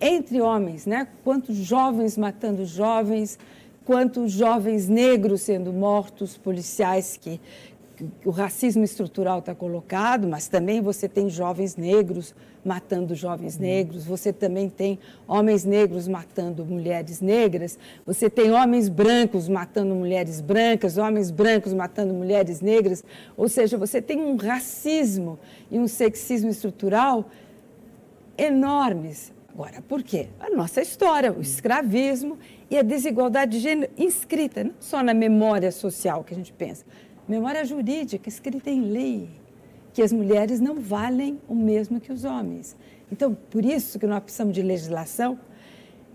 entre 0.00 0.40
homens, 0.40 0.86
né? 0.86 1.08
Quantos 1.24 1.56
jovens 1.56 2.16
matando 2.16 2.64
jovens, 2.64 3.38
quantos 3.84 4.32
jovens 4.32 4.88
negros 4.88 5.42
sendo 5.42 5.72
mortos, 5.72 6.36
policiais 6.36 7.16
que, 7.16 7.40
o 8.24 8.30
racismo 8.30 8.84
estrutural 8.84 9.38
está 9.38 9.54
colocado, 9.54 10.28
mas 10.28 10.48
também 10.48 10.80
você 10.80 11.08
tem 11.08 11.30
jovens 11.30 11.76
negros 11.76 12.34
matando 12.64 13.14
jovens 13.14 13.54
uhum. 13.54 13.62
negros, 13.62 14.04
você 14.04 14.32
também 14.32 14.68
tem 14.68 14.98
homens 15.26 15.64
negros 15.64 16.08
matando 16.08 16.64
mulheres 16.64 17.20
negras, 17.20 17.78
você 18.04 18.28
tem 18.28 18.50
homens 18.50 18.88
brancos 18.88 19.48
matando 19.48 19.94
mulheres 19.94 20.40
brancas, 20.40 20.98
homens 20.98 21.30
brancos 21.30 21.72
matando 21.72 22.12
mulheres 22.12 22.60
negras, 22.60 23.04
ou 23.36 23.48
seja, 23.48 23.78
você 23.78 24.02
tem 24.02 24.20
um 24.20 24.36
racismo 24.36 25.38
e 25.70 25.78
um 25.78 25.86
sexismo 25.86 26.50
estrutural 26.50 27.30
enormes. 28.36 29.32
Agora, 29.56 29.80
por 29.80 30.02
quê? 30.02 30.28
A 30.38 30.50
nossa 30.50 30.82
história, 30.82 31.32
o 31.32 31.40
escravismo 31.40 32.38
e 32.70 32.76
a 32.76 32.82
desigualdade 32.82 33.52
de 33.52 33.60
gênero 33.60 33.90
inscrita 33.96 34.62
não 34.62 34.74
só 34.78 35.02
na 35.02 35.14
memória 35.14 35.72
social 35.72 36.22
que 36.22 36.34
a 36.34 36.36
gente 36.36 36.52
pensa, 36.52 36.84
memória 37.26 37.64
jurídica 37.64 38.28
escrita 38.28 38.68
em 38.68 38.82
lei, 38.82 39.30
que 39.94 40.02
as 40.02 40.12
mulheres 40.12 40.60
não 40.60 40.78
valem 40.78 41.40
o 41.48 41.54
mesmo 41.54 41.98
que 41.98 42.12
os 42.12 42.22
homens. 42.22 42.76
Então, 43.10 43.34
por 43.50 43.64
isso 43.64 43.98
que 43.98 44.06
nós 44.06 44.22
precisamos 44.22 44.54
de 44.54 44.60
legislação, 44.60 45.40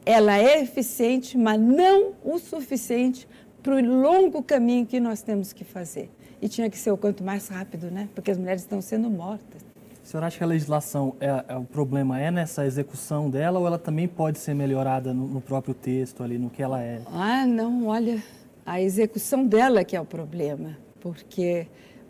ela 0.06 0.38
é 0.38 0.62
eficiente, 0.62 1.36
mas 1.36 1.60
não 1.60 2.14
o 2.24 2.38
suficiente 2.38 3.28
para 3.64 3.74
o 3.74 3.82
longo 3.82 4.44
caminho 4.44 4.86
que 4.86 5.00
nós 5.00 5.24
temos 5.24 5.52
que 5.52 5.64
fazer. 5.64 6.12
E 6.40 6.48
tinha 6.48 6.70
que 6.70 6.78
ser 6.78 6.92
o 6.92 6.98
quanto 6.98 7.24
mais 7.24 7.48
rápido, 7.48 7.90
né? 7.90 8.08
Porque 8.14 8.30
as 8.30 8.38
mulheres 8.38 8.62
estão 8.62 8.80
sendo 8.84 9.10
mortas. 9.10 9.71
A 10.12 10.20
senhora 10.20 10.28
acha 10.28 10.40
que 10.40 10.44
a 10.44 10.48
legislação, 10.48 11.16
é, 11.22 11.46
é, 11.48 11.56
o 11.56 11.64
problema 11.64 12.20
é 12.20 12.30
nessa 12.30 12.66
execução 12.66 13.30
dela 13.30 13.58
ou 13.58 13.66
ela 13.66 13.80
também 13.80 14.10
pode 14.10 14.40
ser 14.40 14.54
melhorada 14.54 15.14
no, 15.14 15.26
no 15.26 15.40
próprio 15.40 15.74
texto 15.74 16.22
ali, 16.22 16.38
no 16.38 16.50
que 16.50 16.62
ela 16.62 16.84
é? 16.84 17.00
Ah, 17.14 17.48
não, 17.48 17.88
olha, 17.88 18.22
a 18.66 18.82
execução 18.82 19.48
dela 19.48 19.86
que 19.86 19.96
é 19.96 20.02
o 20.02 20.04
problema 20.04 20.78
porque 21.00 21.66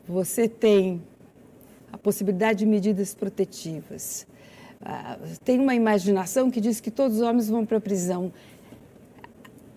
você 0.08 0.50
tem 0.50 1.00
a 1.94 1.98
possibilidade 1.98 2.58
de 2.60 2.66
medidas 2.66 3.14
protetivas. 3.14 4.26
Ah, 4.84 5.20
tem 5.46 5.60
uma 5.60 5.76
imaginação 5.76 6.50
que 6.50 6.60
diz 6.60 6.80
que 6.80 6.90
todos 6.90 7.18
os 7.18 7.22
homens 7.22 7.50
vão 7.50 7.68
para 7.68 7.78
a 7.78 7.82
prisão. 7.82 8.34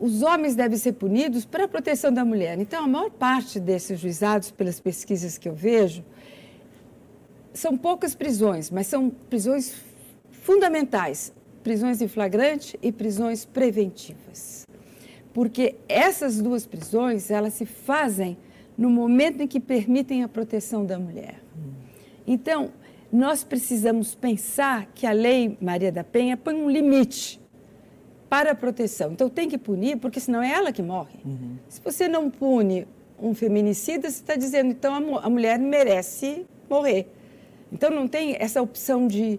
Os 0.00 0.22
homens 0.22 0.54
devem 0.54 0.78
ser 0.78 0.92
punidos 0.92 1.44
para 1.44 1.64
a 1.64 1.68
proteção 1.68 2.10
da 2.10 2.24
mulher. 2.24 2.58
Então, 2.58 2.84
a 2.84 2.88
maior 2.88 3.10
parte 3.10 3.60
desses 3.60 4.00
juizados, 4.00 4.50
pelas 4.50 4.80
pesquisas 4.80 5.36
que 5.36 5.46
eu 5.46 5.54
vejo, 5.54 6.02
são 7.54 7.76
poucas 7.76 8.14
prisões, 8.14 8.70
mas 8.70 8.86
são 8.86 9.08
prisões 9.08 9.74
fundamentais 10.30 11.32
prisões 11.64 12.02
em 12.02 12.06
flagrante 12.06 12.78
e 12.82 12.92
prisões 12.92 13.46
preventivas. 13.46 14.66
Porque 15.32 15.76
essas 15.88 16.40
duas 16.40 16.66
prisões, 16.66 17.30
elas 17.30 17.54
se 17.54 17.64
fazem 17.64 18.36
no 18.76 18.90
momento 18.90 19.40
em 19.40 19.48
que 19.48 19.58
permitem 19.58 20.22
a 20.22 20.28
proteção 20.28 20.84
da 20.84 20.98
mulher. 20.98 21.42
Então, 22.26 22.70
nós 23.10 23.42
precisamos 23.42 24.14
pensar 24.14 24.86
que 24.94 25.06
a 25.06 25.12
Lei 25.12 25.56
Maria 25.60 25.90
da 25.90 26.04
Penha 26.04 26.36
põe 26.36 26.54
um 26.54 26.68
limite 26.68 27.40
para 28.28 28.52
a 28.52 28.54
proteção. 28.54 29.12
Então, 29.12 29.28
tem 29.28 29.48
que 29.48 29.56
punir, 29.56 29.96
porque 29.96 30.20
senão 30.20 30.42
é 30.42 30.52
ela 30.52 30.70
que 30.72 30.82
morre. 30.82 31.18
Uhum. 31.24 31.56
Se 31.68 31.80
você 31.80 32.08
não 32.08 32.30
pune 32.30 32.86
um 33.18 33.34
feminicida, 33.34 34.10
você 34.10 34.16
está 34.16 34.36
dizendo, 34.36 34.70
então, 34.70 35.16
a, 35.16 35.26
a 35.26 35.30
mulher 35.30 35.58
merece 35.58 36.44
morrer. 36.68 37.08
Então, 37.74 37.90
não 37.90 38.08
tem 38.08 38.36
essa 38.38 38.62
opção 38.62 39.06
de 39.08 39.38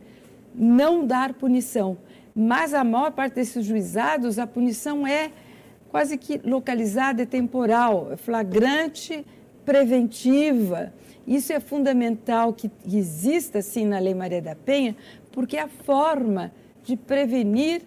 não 0.53 1.07
dar 1.07 1.33
punição. 1.33 1.97
Mas 2.35 2.73
a 2.73 2.83
maior 2.83 3.11
parte 3.11 3.35
desses 3.35 3.65
juizados, 3.65 4.37
a 4.37 4.45
punição 4.45 5.07
é 5.07 5.31
quase 5.89 6.17
que 6.17 6.37
localizada 6.43 7.23
e 7.23 7.25
temporal, 7.25 8.11
flagrante, 8.17 9.25
preventiva. 9.65 10.93
Isso 11.25 11.53
é 11.53 11.61
fundamental 11.61 12.51
que 12.51 12.69
exista, 12.85 13.59
assim, 13.59 13.85
na 13.85 13.97
Lei 13.99 14.13
Maria 14.13 14.41
da 14.41 14.53
Penha, 14.53 14.97
porque 15.31 15.55
é 15.55 15.61
a 15.61 15.69
forma 15.69 16.51
de 16.83 16.97
prevenir 16.97 17.81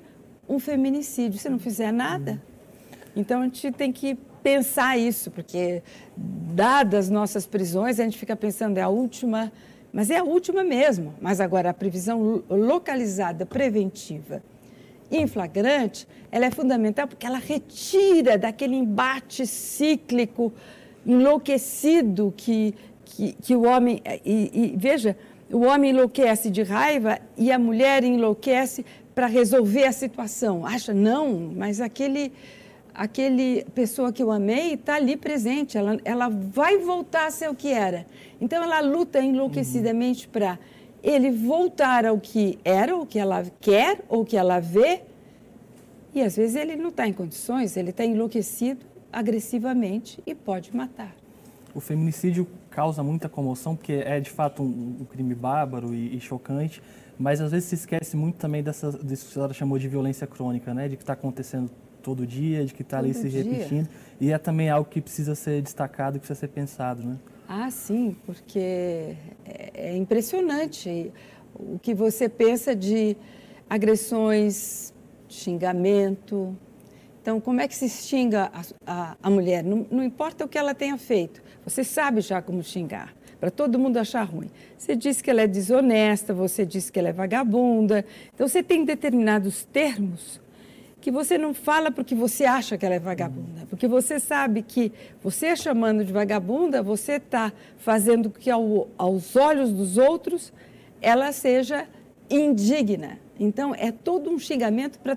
um 0.49 0.59
feminicídio. 0.59 1.39
Se 1.39 1.51
não 1.51 1.59
fizer 1.59 1.93
nada, 1.93 2.43
então 3.15 3.43
a 3.43 3.45
gente 3.45 3.71
tem 3.73 3.93
que 3.93 4.17
pensar 4.43 4.97
isso, 4.97 5.31
porque, 5.31 5.83
dadas 6.17 7.11
nossas 7.11 7.47
prisões, 7.47 8.01
a 8.01 8.05
gente 8.05 8.17
fica 8.17 8.35
pensando, 8.35 8.79
é 8.79 8.83
a 8.83 8.89
última, 8.89 9.53
mas 9.93 10.11
é 10.11 10.19
a 10.19 10.25
última 10.25 10.63
mesmo. 10.63 11.15
Mas 11.21 11.41
agora, 11.41 11.71
a 11.71 11.75
previsão 11.75 12.43
localizada, 12.49 13.47
preventiva, 13.47 14.43
em 15.11 15.27
flagrante, 15.27 16.07
ela 16.31 16.47
é 16.47 16.51
fundamental 16.51 17.09
porque 17.09 17.27
ela 17.27 17.39
retira 17.39 18.37
daquele 18.37 18.77
embate 18.77 19.47
cíclico, 19.47 20.53
enlouquecido 21.07 22.33
que, 22.37 22.75
que, 23.05 23.33
que 23.33 23.57
o 23.57 23.65
homem. 23.65 24.03
E, 24.25 24.51
e, 24.53 24.75
veja, 24.77 25.17
o 25.51 25.61
homem 25.61 25.91
enlouquece 25.91 26.51
de 26.51 26.63
raiva 26.63 27.19
e 27.37 27.51
a 27.51 27.59
mulher 27.59 28.05
enlouquece 28.05 28.85
para 29.15 29.27
resolver 29.27 29.85
a 29.85 29.93
situação. 29.93 30.65
Acha, 30.67 30.93
não, 30.93 31.53
mas 31.57 31.81
aquele, 31.81 32.33
aquele 32.99 33.65
pessoa 33.77 34.13
que 34.13 34.21
eu 34.21 34.33
amei 34.33 34.75
está 34.75 34.97
ali 34.97 35.17
presente, 35.17 35.79
ela, 35.79 35.97
ela 36.05 36.29
vai 36.29 36.79
voltar 36.79 37.29
a 37.29 37.31
ser 37.31 37.49
o 37.49 37.55
que 37.55 37.73
era. 37.73 38.05
Então 38.41 38.61
ela 38.61 38.81
luta 38.81 39.21
enlouquecidamente 39.21 40.27
uhum. 40.27 40.33
para 40.33 40.59
ele 41.01 41.31
voltar 41.31 42.05
ao 42.05 42.19
que 42.19 42.59
era, 42.65 42.97
o 42.97 43.07
que 43.07 43.21
ela 43.21 43.47
quer, 43.61 44.05
ou 44.09 44.23
o 44.23 44.25
que 44.25 44.37
ela 44.37 44.59
vê, 44.59 45.03
e 46.13 46.21
às 46.21 46.35
vezes 46.35 46.57
ele 46.57 46.75
não 46.75 46.89
está 46.89 47.07
em 47.07 47.13
condições, 47.13 47.77
ele 47.77 47.91
está 47.91 48.05
enlouquecido 48.05 48.85
agressivamente 49.13 50.21
e 50.27 50.35
pode 50.35 50.75
matar. 50.75 51.15
O 51.73 51.79
feminicídio 51.79 52.49
causa 52.69 53.01
muita 53.05 53.29
comoção 53.29 53.77
porque 53.77 53.93
é 53.93 54.19
de 54.19 54.31
fato 54.31 54.61
um, 54.61 54.97
um 55.03 55.05
crime 55.05 55.37
bárbaro 55.37 55.95
e, 55.95 56.17
e, 56.17 56.21
chocante, 56.21 56.83
mas 57.17 57.41
às 57.41 57.53
vezes 57.53 57.69
se 57.69 57.77
esquece 57.77 58.17
muito 58.17 58.37
também 58.37 58.61
dessa, 58.61 58.91
disso 58.91 59.27
que 59.27 59.31
a 59.31 59.35
senhora 59.35 59.55
chamou 59.55 59.79
de 59.79 59.87
violência 59.87 60.27
crônica, 60.27 60.75
né? 60.75 60.89
De 60.89 60.97
que 60.97 61.03
está 61.05 61.13
acontecendo 61.13 61.71
todo 62.09 62.27
dia, 62.27 62.65
de 62.65 62.73
que 62.73 62.81
está 62.81 62.99
ali 62.99 63.13
se 63.13 63.29
dia. 63.29 63.43
repetindo. 63.43 63.87
E 64.19 64.33
é 64.33 64.39
também 64.39 64.71
algo 64.71 64.89
que 64.89 64.99
precisa 64.99 65.35
ser 65.35 65.61
destacado 65.61 66.17
e 66.17 66.19
precisa 66.19 66.41
ser 66.41 66.49
pensado, 66.49 67.03
né? 67.03 67.19
Ah, 67.47 67.71
sim, 67.71 68.17
porque 68.25 69.15
é, 69.45 69.71
é 69.75 69.97
impressionante 69.97 71.13
o 71.55 71.79
que 71.79 71.95
você 71.95 72.27
pensa 72.27 72.75
de 72.75 73.15
agressões, 73.69 74.95
xingamento. 75.29 76.57
Então, 77.21 77.41
como 77.41 77.61
é 77.61 77.69
que 77.69 77.77
se 77.77 77.91
xinga 77.91 78.51
a, 78.55 78.63
a, 78.87 79.17
a 79.23 79.31
mulher? 79.31 79.63
Não, 79.63 79.87
não 79.91 80.03
importa 80.03 80.47
o 80.47 80.49
que 80.49 80.57
ela 80.57 80.75
tenha 80.75 80.97
feito, 80.97 81.43
você 81.63 81.85
sabe 81.85 82.23
já 82.23 82.41
como 82.41 82.63
xingar 82.63 83.15
para 83.39 83.51
todo 83.51 83.79
mundo 83.79 83.99
achar 83.99 84.25
ruim. 84.25 84.51
Você 84.79 84.97
diz 84.97 85.21
que 85.21 85.31
ela 85.31 85.43
é 85.43 85.47
desonesta, 85.47 86.33
você 86.33 86.65
diz 86.65 86.91
que 86.91 86.99
ela 86.99 87.11
é 87.11 87.13
vagabunda. 87.13 88.05
Então, 88.35 88.49
você 88.49 88.63
tem 88.63 88.85
determinados 88.85 89.65
termos 89.65 90.41
que 91.09 91.13
você 91.13 91.39
não 91.39 91.55
fala 91.55 91.91
porque 91.91 92.15
você 92.15 92.45
acha 92.45 92.77
que 92.77 92.85
ela 92.85 92.97
é 92.97 92.99
vagabunda, 92.99 93.65
porque 93.71 93.89
você 93.89 94.21
sabe 94.21 94.61
que 94.61 94.93
você 95.23 95.57
chamando 95.57 96.05
de 96.05 96.13
vagabunda, 96.13 96.83
você 96.83 97.13
está 97.13 97.51
fazendo 97.79 98.29
que 98.29 98.51
ao, 98.51 98.89
aos 98.99 99.35
olhos 99.35 99.73
dos 99.73 99.97
outros 99.97 100.53
ela 101.01 101.33
seja 101.33 101.87
indigna. 102.29 103.19
Então 103.41 103.75
é 103.75 103.91
todo 103.91 104.29
um 104.29 104.39
xingamento 104.39 104.99
para 104.99 105.17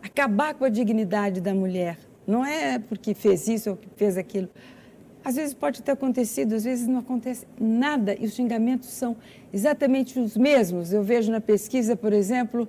acabar 0.00 0.54
com 0.54 0.64
a 0.64 0.68
dignidade 0.68 1.40
da 1.40 1.52
mulher. 1.52 1.98
Não 2.24 2.46
é 2.46 2.78
porque 2.78 3.12
fez 3.12 3.48
isso 3.48 3.70
ou 3.70 3.78
fez 3.96 4.16
aquilo. 4.16 4.48
Às 5.24 5.34
vezes 5.34 5.54
pode 5.54 5.82
ter 5.82 5.90
acontecido, 5.90 6.54
às 6.54 6.62
vezes 6.62 6.86
não 6.86 7.00
acontece 7.00 7.48
nada 7.58 8.16
e 8.16 8.26
os 8.26 8.34
xingamentos 8.34 8.90
são 8.90 9.16
exatamente 9.52 10.20
os 10.20 10.36
mesmos. 10.36 10.92
Eu 10.92 11.02
vejo 11.02 11.32
na 11.32 11.40
pesquisa, 11.40 11.96
por 11.96 12.12
exemplo, 12.12 12.68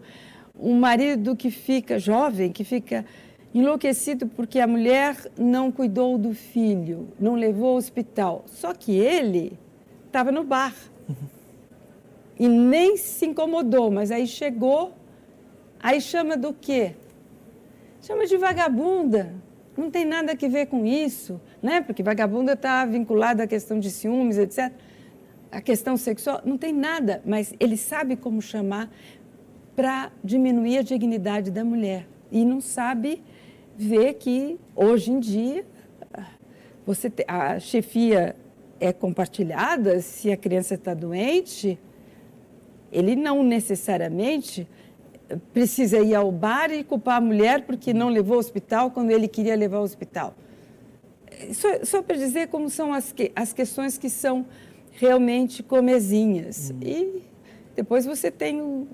um 0.57 0.79
marido 0.79 1.36
que 1.36 1.50
fica 1.50 1.98
jovem, 1.98 2.51
que 2.51 2.63
fica 2.63 3.05
enlouquecido 3.53 4.27
porque 4.27 4.60
a 4.60 4.67
mulher 4.67 5.15
não 5.38 5.72
cuidou 5.72 6.17
do 6.17 6.33
filho, 6.33 7.10
não 7.19 7.36
levou 7.36 7.69
ao 7.69 7.75
hospital. 7.75 8.43
Só 8.48 8.74
que 8.74 8.91
ele 8.91 9.57
estava 10.05 10.31
no 10.31 10.43
bar 10.43 10.75
e 12.39 12.48
nem 12.48 12.98
se 12.98 13.25
incomodou, 13.25 13.91
mas 13.91 14.12
aí 14.12 14.27
chegou, 14.27 14.93
aí 15.79 16.00
chama 16.00 16.38
do 16.38 16.53
quê? 16.53 16.95
Chama 18.01 18.25
de 18.25 18.38
vagabunda. 18.38 19.33
Não 19.75 19.89
tem 19.89 20.05
nada 20.05 20.33
a 20.33 20.48
ver 20.48 20.67
com 20.67 20.86
isso, 20.86 21.41
né? 21.62 21.81
Porque 21.81 22.03
vagabunda 22.03 22.53
está 22.53 22.86
vinculada 22.86 23.43
à 23.43 23.48
questão 23.48 23.79
de 23.79 23.89
ciúmes, 23.89 24.38
etc. 24.38 24.72
A 25.51 25.62
questão 25.62 25.98
sexual 25.98 26.41
não 26.45 26.57
tem 26.57 26.72
nada, 26.72 27.24
mas 27.25 27.55
ele 27.60 27.75
sabe 27.75 28.15
como 28.15 28.39
chamar 28.39 28.91
para 29.75 30.12
diminuir 30.24 30.80
a 30.80 30.82
dignidade 30.82 31.51
da 31.51 31.63
mulher 31.63 32.08
e 32.32 32.46
não 32.46 32.62
sabe 32.62 33.22
ver 33.75 34.15
que 34.15 34.60
hoje 34.75 35.12
em 35.12 35.20
dia 35.20 35.65
você 36.86 37.10
te, 37.10 37.24
a 37.27 37.60
chefia 37.60 38.36
é 38.80 38.92
compartilhada, 38.92 40.01
se 40.01 40.32
a 40.32 40.38
criança 40.38 40.75
está 40.75 40.94
doente, 40.94 41.80
ele 42.92 43.15
não 43.15 43.44
necessariamente 43.44 44.68
precisa 45.53 46.00
ir 46.00 46.13
ao 46.13 46.32
bar 46.32 46.72
e 46.72 46.84
culpar 46.84 47.18
a 47.18 47.22
mulher 47.22 47.65
porque 47.65 47.94
não 47.94 48.10
levou 48.10 48.34
ao 48.34 48.39
hospital 48.39 48.92
quando 48.92 49.12
ele 49.12 49.27
queria 49.27 49.56
levar 49.56 49.77
ao 49.77 49.84
hospital. 49.84 50.36
Só, 51.53 51.84
só 51.84 52.01
para 52.01 52.15
dizer 52.15 52.50
como 52.50 52.70
são 52.70 52.94
as, 52.94 53.12
que, 53.12 53.32
as 53.36 53.53
questões 53.53 53.98
que 53.98 54.10
são 54.10 54.46
realmente 54.92 55.63
comezinhas. 55.63 56.70
Uhum. 56.70 56.80
E 56.82 57.24
depois 57.75 58.06
você 58.06 58.30
tem 58.30 58.62
o, 58.62 58.88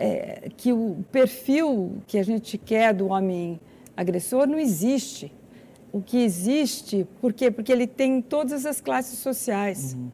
é, 0.00 0.48
que 0.56 0.72
o 0.72 1.04
perfil 1.12 2.00
que 2.06 2.18
a 2.18 2.22
gente 2.22 2.56
quer 2.56 2.94
do 2.94 3.08
homem 3.08 3.60
agressor 3.94 4.46
não 4.46 4.58
existe. 4.58 5.30
O 5.92 6.00
que 6.00 6.16
existe, 6.22 7.06
por 7.20 7.34
quê? 7.34 7.50
Porque 7.50 7.70
ele 7.70 7.86
tem 7.86 8.22
todas 8.22 8.64
as 8.64 8.80
classes 8.80 9.18
sociais. 9.18 9.92
Uhum. 9.92 10.10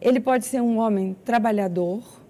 Ele 0.00 0.20
pode 0.20 0.44
ser 0.44 0.60
um 0.60 0.78
homem 0.78 1.16
trabalhador, 1.24 2.22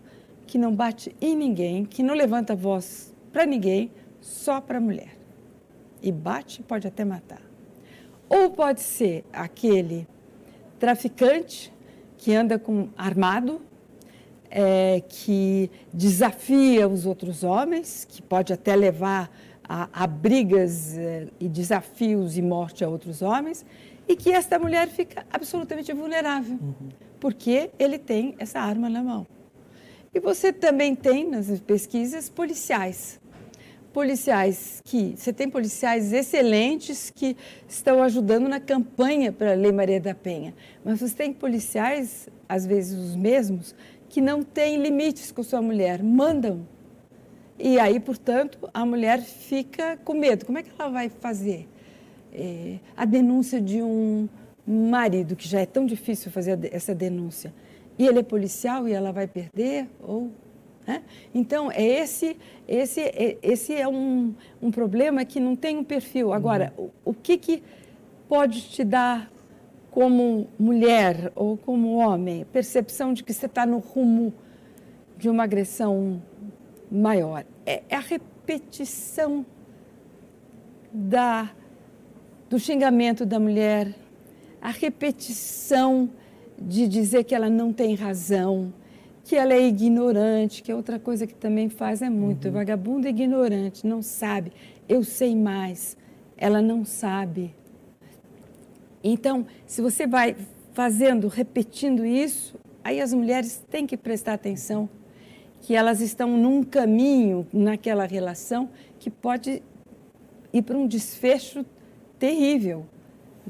que 0.47 0.57
não 0.57 0.75
bate 0.75 1.15
em 1.21 1.37
ninguém, 1.37 1.85
que 1.85 2.03
não 2.03 2.15
levanta 2.15 2.57
voz 2.57 3.13
para 3.31 3.45
ninguém, 3.45 3.91
só 4.21 4.59
para 4.61 4.79
a 4.79 4.81
mulher. 4.81 5.19
E 6.01 6.11
bate, 6.11 6.63
pode 6.63 6.87
até 6.87 7.05
matar. 7.05 7.43
Ou 8.31 8.51
pode 8.51 8.81
ser 8.81 9.25
aquele 9.31 10.07
traficante 10.79 11.71
que 12.17 12.35
anda 12.35 12.59
com 12.59 12.89
armado, 12.97 13.61
é, 14.57 15.03
que 15.09 15.69
desafia 15.93 16.87
os 16.87 17.07
outros 17.07 17.43
homens, 17.43 18.07
que 18.09 18.23
pode 18.23 18.53
até 18.53 18.77
levar 18.77 19.29
a, 19.69 19.89
a 19.93 20.07
brigas 20.07 20.97
é, 20.97 21.27
e 21.41 21.49
desafios 21.49 22.39
e 22.39 22.43
morte 22.43 22.85
a 22.85 22.89
outros 22.89 23.21
homens, 23.21 23.67
e 24.07 24.15
que 24.15 24.31
esta 24.31 24.57
mulher 24.57 24.87
fica 24.89 25.27
absolutamente 25.33 25.93
vulnerável, 25.93 26.57
uhum. 26.61 26.89
porque 27.19 27.71
ele 27.81 27.99
tem 27.99 28.37
essa 28.39 28.61
arma 28.61 28.89
na 28.89 29.03
mão. 29.03 29.27
E 30.15 30.21
você 30.21 30.53
também 30.53 30.95
tem 30.95 31.29
nas 31.29 31.59
pesquisas 31.59 32.29
policiais. 32.29 33.21
Policiais 33.93 34.81
que. 34.85 35.15
Você 35.17 35.33
tem 35.33 35.49
policiais 35.49 36.13
excelentes 36.13 37.11
que 37.11 37.37
estão 37.69 38.03
ajudando 38.03 38.49
na 38.49 38.61
campanha 38.61 39.33
para 39.33 39.53
a 39.53 39.55
Lei 39.55 39.73
Maria 39.73 40.01
da 40.01 40.15
Penha. 40.15 40.55
Mas 40.85 41.01
você 41.01 41.15
tem 41.15 41.33
policiais, 41.33 42.29
às 42.49 42.67
vezes 42.67 42.99
os 42.99 43.17
mesmos, 43.17 43.75
que 44.15 44.21
não 44.21 44.45
têm 44.45 44.81
limites 44.81 45.33
com 45.33 45.43
sua 45.43 45.61
mulher, 45.61 46.01
mandam. 46.01 46.65
E 47.59 47.81
aí, 47.81 47.99
portanto, 47.99 48.71
a 48.73 48.87
mulher 48.87 49.21
fica 49.21 49.97
com 50.05 50.15
medo. 50.15 50.47
Como 50.47 50.57
é 50.57 50.63
que 50.63 50.71
ela 50.79 50.89
vai 50.89 51.09
fazer? 51.09 51.69
É, 52.33 52.79
a 52.97 53.05
denúncia 53.05 53.61
de 53.61 53.83
um 53.83 54.29
marido, 54.65 55.35
que 55.35 55.49
já 55.49 55.59
é 55.59 55.67
tão 55.67 55.85
difícil 55.85 56.31
fazer 56.31 56.73
essa 56.73 56.95
denúncia 56.95 57.53
e 57.99 58.07
ele 58.07 58.21
é 58.21 58.23
policial 58.23 58.87
e 58.87 58.93
ela 58.93 59.11
vai 59.11 59.27
perder 59.27 59.89
ou 60.01 60.31
né? 60.87 61.03
então 61.35 61.71
é 61.71 61.83
esse 61.83 62.37
esse 62.67 63.01
é, 63.01 63.37
esse 63.43 63.75
é 63.75 63.87
um, 63.87 64.35
um 64.63 64.71
problema 64.71 65.25
que 65.25 65.39
não 65.39 65.55
tem 65.55 65.77
um 65.77 65.85
perfil 65.85 66.33
agora 66.33 66.73
uhum. 66.77 66.91
o, 67.05 67.11
o 67.11 67.15
que 67.15 67.37
que 67.37 67.63
pode 68.27 68.63
te 68.63 68.83
dar 68.83 69.31
como 69.95 70.49
mulher 70.59 71.31
ou 71.37 71.57
como 71.57 71.95
homem 71.95 72.45
percepção 72.53 73.13
de 73.13 73.23
que 73.23 73.33
você 73.33 73.47
está 73.47 73.65
no 73.65 73.79
rumo 73.79 74.35
de 75.17 75.29
uma 75.29 75.45
agressão 75.45 76.21
maior 76.91 77.45
é, 77.65 77.83
é 77.89 77.97
a 77.97 78.01
repetição 78.01 79.47
da 80.93 81.51
do 82.51 82.59
xingamento 82.59 83.25
da 83.25 83.39
mulher 83.39 83.95
a 84.61 84.71
repetição 84.71 86.09
de 86.59 86.89
dizer 86.89 87.25
que 87.25 87.35
ela 87.35 87.51
não 87.51 87.71
tem 87.71 87.95
razão, 87.95 88.73
que 89.23 89.37
ela 89.37 89.53
é 89.53 89.61
ignorante, 89.61 90.63
que 90.63 90.73
é 90.73 90.75
outra 90.75 90.99
coisa 90.99 91.27
que 91.27 91.35
também 91.35 91.69
faz 91.69 92.01
é 92.01 92.09
muito. 92.09 92.47
Uhum. 92.47 92.55
Vagabundo 92.55 93.07
é 93.07 93.11
ignorante, 93.11 93.87
não 93.87 94.01
sabe. 94.01 94.53
Eu 94.89 95.05
sei 95.05 95.37
mais. 95.37 95.97
Ela 96.37 96.63
não 96.63 96.85
sabe. 96.85 97.55
Então, 99.07 99.47
se 99.67 99.83
você 99.83 100.07
vai 100.07 100.35
fazendo, 100.73 101.29
repetindo 101.29 102.07
isso, 102.07 102.59
aí 102.83 103.03
as 103.03 103.13
mulheres 103.13 103.63
têm 103.71 103.87
que 103.87 103.99
prestar 103.99 104.33
atenção 104.33 104.89
que 105.61 105.75
elas 105.75 106.01
estão 106.01 106.37
num 106.39 106.63
caminho 106.63 107.47
naquela 107.53 108.07
relação 108.07 108.71
que 108.99 109.11
pode 109.11 109.63
ir 110.53 110.63
para 110.63 110.77
um 110.77 110.87
desfecho 110.87 111.67
terrível, 112.19 112.87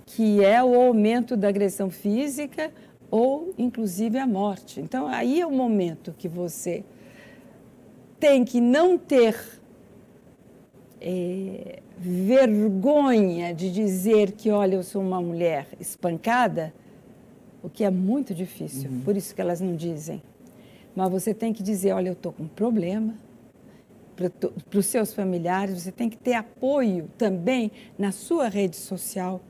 que 0.05 0.45
é 0.45 0.63
o 0.63 0.75
aumento 0.75 1.37
da 1.37 1.49
agressão 1.49 1.89
física 1.89 2.73
ou 3.09 3.55
inclusive 3.57 4.19
a 4.19 4.27
morte. 4.27 4.81
Então, 4.81 5.07
aí 5.07 5.41
é 5.41 5.47
o 5.47 5.53
momento 5.53 6.15
que 6.19 6.29
você 6.29 6.85
tem 8.19 8.45
que 8.45 8.61
não 8.61 8.99
ter 8.99 9.37
é, 11.01 11.81
vergonha 11.99 13.55
de 13.55 13.71
dizer 13.71 14.33
que, 14.33 14.51
olha, 14.51 14.77
eu 14.77 14.83
sou 14.83 15.03
uma 15.03 15.21
mulher 15.21 15.69
espancada, 15.81 16.73
o 17.63 17.69
que 17.69 17.85
é 17.85 17.91
muito 17.91 18.35
difícil, 18.35 18.91
uhum. 18.91 19.01
por 19.01 19.17
isso 19.17 19.35
que 19.35 19.41
elas 19.41 19.61
não 19.61 19.75
dizem. 19.75 20.23
Mas 20.95 21.11
você 21.11 21.33
tem 21.33 21.53
que 21.53 21.63
dizer, 21.63 21.93
olha, 21.93 22.09
eu 22.09 22.13
estou 22.13 22.33
com 22.33 22.45
um 22.45 22.49
problema, 22.49 23.15
para 24.17 24.79
os 24.79 24.87
seus 24.87 25.13
familiares, 25.13 25.83
você 25.83 25.91
tem 25.91 26.09
que 26.09 26.17
ter 26.17 26.35
apoio 26.35 27.11
também 27.19 27.73
na 27.99 28.13
sua 28.13 28.49
rede 28.49 28.77
social 28.77 29.41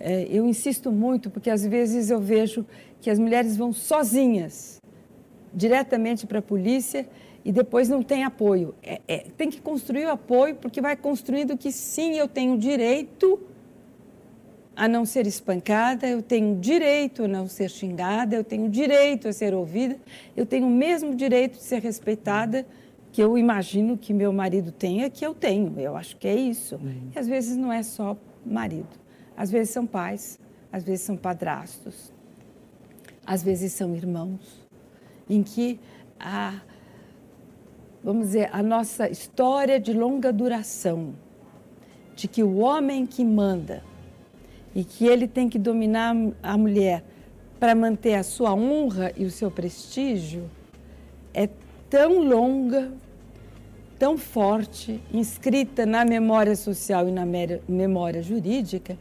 é, 0.00 0.26
eu 0.30 0.46
insisto 0.46 0.90
muito, 0.90 1.28
porque 1.28 1.50
às 1.50 1.64
vezes 1.64 2.08
eu 2.08 2.18
vejo 2.18 2.64
que 3.02 3.10
as 3.10 3.18
mulheres 3.18 3.54
vão 3.54 3.70
sozinhas 3.70 4.79
diretamente 5.52 6.26
para 6.26 6.38
a 6.38 6.42
polícia 6.42 7.08
e 7.44 7.52
depois 7.52 7.88
não 7.88 8.02
tem 8.02 8.24
apoio. 8.24 8.74
É, 8.82 9.00
é, 9.08 9.18
tem 9.36 9.50
que 9.50 9.60
construir 9.60 10.06
o 10.06 10.10
apoio, 10.10 10.54
porque 10.56 10.80
vai 10.80 10.96
construindo 10.96 11.56
que 11.56 11.72
sim, 11.72 12.16
eu 12.16 12.28
tenho 12.28 12.58
direito 12.58 13.40
a 14.76 14.88
não 14.88 15.04
ser 15.04 15.26
espancada, 15.26 16.08
eu 16.08 16.22
tenho 16.22 16.58
direito 16.58 17.24
a 17.24 17.28
não 17.28 17.46
ser 17.46 17.70
xingada, 17.70 18.34
eu 18.34 18.44
tenho 18.44 18.68
direito 18.68 19.28
a 19.28 19.32
ser 19.32 19.54
ouvida, 19.54 19.96
eu 20.36 20.46
tenho 20.46 20.66
o 20.66 20.70
mesmo 20.70 21.14
direito 21.14 21.56
de 21.56 21.62
ser 21.62 21.82
respeitada 21.82 22.66
que 23.12 23.20
eu 23.22 23.36
imagino 23.36 23.98
que 23.98 24.14
meu 24.14 24.32
marido 24.32 24.70
tenha, 24.70 25.10
que 25.10 25.26
eu 25.26 25.34
tenho. 25.34 25.78
Eu 25.78 25.96
acho 25.96 26.16
que 26.16 26.28
é 26.28 26.34
isso. 26.34 26.76
Uhum. 26.76 27.10
E 27.14 27.18
às 27.18 27.26
vezes 27.26 27.56
não 27.56 27.72
é 27.72 27.82
só 27.82 28.16
marido. 28.46 28.88
Às 29.36 29.50
vezes 29.50 29.70
são 29.70 29.86
pais, 29.86 30.38
às 30.72 30.84
vezes 30.84 31.02
são 31.02 31.16
padrastos, 31.16 32.12
às 33.26 33.42
vezes 33.42 33.72
são 33.72 33.94
irmãos, 33.94 34.59
em 35.30 35.42
que 35.42 35.78
a, 36.18 36.60
vamos 38.02 38.26
dizer, 38.26 38.50
a 38.52 38.62
nossa 38.62 39.08
história 39.08 39.78
de 39.78 39.92
longa 39.92 40.32
duração, 40.32 41.14
de 42.16 42.26
que 42.26 42.42
o 42.42 42.58
homem 42.58 43.06
que 43.06 43.24
manda 43.24 43.82
e 44.74 44.84
que 44.84 45.06
ele 45.06 45.26
tem 45.26 45.48
que 45.48 45.58
dominar 45.58 46.14
a 46.42 46.58
mulher 46.58 47.04
para 47.58 47.74
manter 47.74 48.14
a 48.14 48.22
sua 48.22 48.52
honra 48.54 49.12
e 49.16 49.24
o 49.24 49.30
seu 49.30 49.50
prestígio, 49.50 50.50
é 51.32 51.48
tão 51.88 52.22
longa, 52.22 52.92
tão 53.98 54.16
forte, 54.18 55.00
inscrita 55.12 55.86
na 55.86 56.04
memória 56.04 56.56
social 56.56 57.08
e 57.08 57.12
na 57.12 57.24
memória 57.68 58.22
jurídica, 58.22 58.98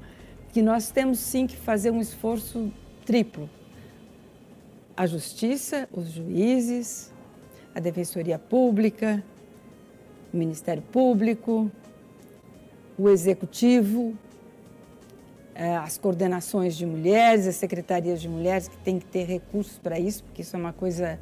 que 0.51 0.61
nós 0.61 0.91
temos 0.91 1.19
sim 1.19 1.47
que 1.47 1.55
fazer 1.55 1.91
um 1.91 2.01
esforço 2.01 2.71
triplo. 3.05 3.49
A 4.99 5.07
justiça, 5.07 5.87
os 5.93 6.11
juízes, 6.11 7.09
a 7.73 7.79
defensoria 7.79 8.37
pública, 8.37 9.23
o 10.33 10.35
Ministério 10.35 10.83
Público, 10.91 11.71
o 12.97 13.07
executivo, 13.07 14.13
é, 15.55 15.77
as 15.77 15.97
coordenações 15.97 16.75
de 16.75 16.85
mulheres, 16.85 17.47
as 17.47 17.55
secretarias 17.55 18.21
de 18.21 18.27
mulheres, 18.27 18.67
que 18.67 18.75
tem 18.79 18.99
que 18.99 19.05
ter 19.05 19.23
recursos 19.23 19.77
para 19.77 19.97
isso, 19.97 20.21
porque 20.21 20.41
isso 20.41 20.53
é 20.57 20.59
uma 20.59 20.73
coisa 20.73 21.17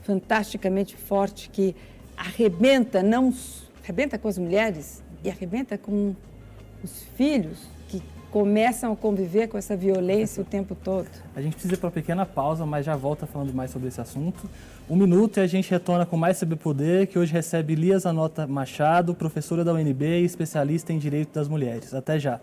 fantasticamente 0.00 0.96
forte 0.96 1.50
que 1.50 1.76
arrebenta, 2.16 3.02
não 3.02 3.34
arrebenta 3.84 4.16
com 4.16 4.28
as 4.28 4.38
mulheres 4.38 5.02
e 5.22 5.28
arrebenta 5.28 5.76
com 5.76 6.16
os 6.82 7.02
filhos 7.18 7.68
começam 8.30 8.92
a 8.92 8.96
conviver 8.96 9.48
com 9.48 9.58
essa 9.58 9.76
violência 9.76 10.42
o 10.42 10.44
tempo 10.44 10.74
todo. 10.74 11.06
A 11.34 11.40
gente 11.40 11.54
precisa 11.54 11.74
ir 11.74 11.76
para 11.76 11.86
uma 11.86 11.92
pequena 11.92 12.24
pausa, 12.24 12.64
mas 12.64 12.86
já 12.86 12.96
volta 12.96 13.26
falando 13.26 13.52
mais 13.52 13.70
sobre 13.70 13.88
esse 13.88 14.00
assunto. 14.00 14.48
Um 14.88 14.96
minuto 14.96 15.38
e 15.38 15.40
a 15.40 15.46
gente 15.46 15.70
retorna 15.70 16.04
com 16.04 16.16
mais 16.16 16.38
CB 16.38 16.56
Poder, 16.56 17.06
que 17.06 17.18
hoje 17.18 17.32
recebe 17.32 17.72
Elias 17.72 18.06
Anota 18.06 18.46
Machado, 18.46 19.14
professora 19.14 19.64
da 19.64 19.72
UNB 19.72 20.04
e 20.04 20.24
especialista 20.24 20.92
em 20.92 20.98
Direito 20.98 21.32
das 21.34 21.48
Mulheres. 21.48 21.94
Até 21.94 22.18
já. 22.18 22.40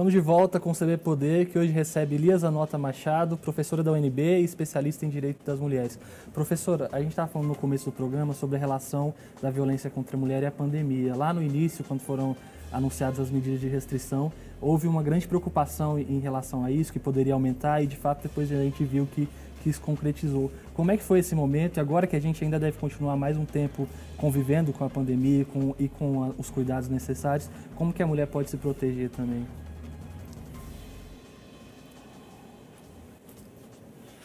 Estamos 0.00 0.14
de 0.14 0.20
volta 0.20 0.58
com 0.58 0.70
o 0.70 0.74
CB 0.74 0.96
Poder, 0.96 1.44
que 1.44 1.58
hoje 1.58 1.70
recebe 1.70 2.14
Elias 2.14 2.42
Anota 2.42 2.78
Machado, 2.78 3.36
professora 3.36 3.82
da 3.82 3.92
UNB 3.92 4.40
e 4.40 4.44
especialista 4.44 5.04
em 5.04 5.10
Direito 5.10 5.44
das 5.44 5.60
Mulheres. 5.60 5.98
Professora, 6.32 6.88
a 6.90 7.00
gente 7.00 7.10
estava 7.10 7.28
falando 7.28 7.48
no 7.48 7.54
começo 7.54 7.84
do 7.84 7.92
programa 7.92 8.32
sobre 8.32 8.56
a 8.56 8.58
relação 8.58 9.12
da 9.42 9.50
violência 9.50 9.90
contra 9.90 10.16
a 10.16 10.18
mulher 10.18 10.42
e 10.42 10.46
a 10.46 10.50
pandemia. 10.50 11.14
Lá 11.14 11.34
no 11.34 11.42
início, 11.42 11.84
quando 11.84 12.00
foram 12.00 12.34
anunciadas 12.72 13.20
as 13.20 13.30
medidas 13.30 13.60
de 13.60 13.68
restrição, 13.68 14.32
houve 14.58 14.88
uma 14.88 15.02
grande 15.02 15.28
preocupação 15.28 15.98
em 15.98 16.18
relação 16.18 16.64
a 16.64 16.70
isso, 16.70 16.90
que 16.90 16.98
poderia 16.98 17.34
aumentar, 17.34 17.82
e 17.82 17.86
de 17.86 17.96
fato 17.98 18.22
depois 18.22 18.50
a 18.50 18.56
gente 18.56 18.82
viu 18.82 19.06
que, 19.14 19.28
que 19.62 19.68
isso 19.68 19.82
concretizou. 19.82 20.50
Como 20.72 20.90
é 20.90 20.96
que 20.96 21.02
foi 21.02 21.18
esse 21.18 21.34
momento 21.34 21.76
e 21.76 21.80
agora 21.80 22.06
que 22.06 22.16
a 22.16 22.20
gente 22.20 22.42
ainda 22.42 22.58
deve 22.58 22.78
continuar 22.78 23.18
mais 23.18 23.36
um 23.36 23.44
tempo 23.44 23.86
convivendo 24.16 24.72
com 24.72 24.82
a 24.82 24.88
pandemia 24.88 25.44
com, 25.44 25.74
e 25.78 25.88
com 25.88 26.24
a, 26.24 26.28
os 26.38 26.48
cuidados 26.48 26.88
necessários, 26.88 27.50
como 27.76 27.92
que 27.92 28.02
a 28.02 28.06
mulher 28.06 28.28
pode 28.28 28.48
se 28.48 28.56
proteger 28.56 29.10
também? 29.10 29.44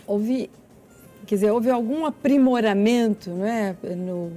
Houve, 0.07 0.49
quer 1.25 1.35
dizer, 1.35 1.51
houve 1.51 1.69
algum 1.69 2.05
aprimoramento 2.05 3.29
né, 3.31 3.75
no, 3.95 4.31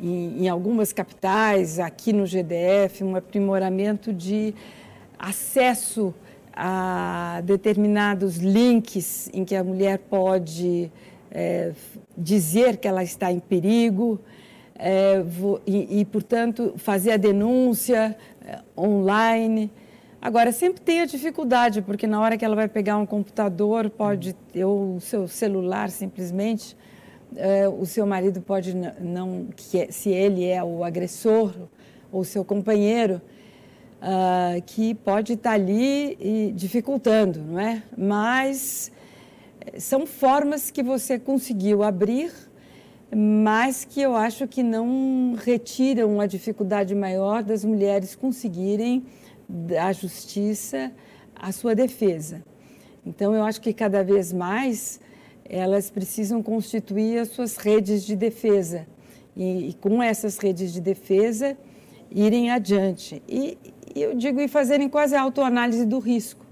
em, 0.00 0.44
em, 0.44 0.48
algumas 0.48 0.92
capitais, 0.92 1.78
aqui 1.78 2.12
no 2.12 2.26
GDF, 2.26 3.02
um 3.02 3.16
aprimoramento 3.16 4.12
de 4.12 4.54
acesso 5.18 6.14
a 6.52 7.40
determinados 7.44 8.36
links 8.36 9.28
em 9.32 9.44
que 9.44 9.56
a 9.56 9.64
mulher 9.64 9.98
pode 9.98 10.90
é, 11.30 11.72
dizer 12.16 12.76
que 12.76 12.86
ela 12.86 13.02
está 13.02 13.32
em 13.32 13.40
perigo 13.40 14.20
é, 14.76 15.22
e, 15.66 16.00
e, 16.00 16.04
portanto, 16.04 16.74
fazer 16.76 17.12
a 17.12 17.16
denúncia 17.16 18.16
é, 18.44 18.58
online. 18.76 19.70
Agora, 20.24 20.52
sempre 20.52 20.80
tem 20.80 21.02
a 21.02 21.04
dificuldade, 21.04 21.82
porque 21.82 22.06
na 22.06 22.18
hora 22.18 22.38
que 22.38 22.42
ela 22.42 22.56
vai 22.56 22.66
pegar 22.66 22.96
um 22.96 23.04
computador, 23.04 23.90
pode, 23.90 24.34
ou 24.56 24.96
o 24.96 25.00
seu 25.00 25.28
celular 25.28 25.90
simplesmente, 25.90 26.74
é, 27.36 27.68
o 27.68 27.84
seu 27.84 28.06
marido 28.06 28.40
pode 28.40 28.74
não, 28.74 29.48
que 29.54 29.80
é, 29.80 29.90
se 29.90 30.08
ele 30.08 30.46
é 30.46 30.64
o 30.64 30.82
agressor 30.82 31.52
ou 32.10 32.24
seu 32.24 32.42
companheiro, 32.42 33.20
uh, 34.00 34.62
que 34.64 34.94
pode 34.94 35.34
estar 35.34 35.50
ali 35.50 36.16
e 36.18 36.52
dificultando, 36.56 37.42
não 37.42 37.60
é? 37.60 37.82
Mas 37.94 38.90
eh, 39.60 39.78
são 39.78 40.06
formas 40.06 40.70
que 40.70 40.82
você 40.82 41.18
conseguiu 41.18 41.82
abrir, 41.82 42.32
mas 43.14 43.84
que 43.84 44.00
eu 44.00 44.16
acho 44.16 44.48
que 44.48 44.62
não 44.62 45.36
retiram 45.36 46.18
a 46.18 46.26
dificuldade 46.26 46.94
maior 46.94 47.42
das 47.42 47.62
mulheres 47.62 48.14
conseguirem 48.14 49.04
da 49.48 49.92
justiça 49.92 50.92
à 51.34 51.52
sua 51.52 51.74
defesa. 51.74 52.42
Então, 53.06 53.34
eu 53.34 53.42
acho 53.42 53.60
que 53.60 53.72
cada 53.72 54.02
vez 54.02 54.32
mais 54.32 55.00
elas 55.44 55.90
precisam 55.90 56.42
constituir 56.42 57.18
as 57.18 57.28
suas 57.28 57.56
redes 57.56 58.04
de 58.04 58.16
defesa 58.16 58.86
e, 59.36 59.68
e 59.68 59.74
com 59.74 60.02
essas 60.02 60.38
redes 60.38 60.72
de 60.72 60.80
defesa 60.80 61.56
irem 62.10 62.50
adiante. 62.50 63.22
E, 63.28 63.58
e 63.94 64.02
eu 64.02 64.14
digo 64.14 64.40
e 64.40 64.48
fazerem 64.48 64.88
quase 64.88 65.14
a 65.14 65.20
autoanálise 65.20 65.84
do 65.84 65.98
risco. 65.98 66.44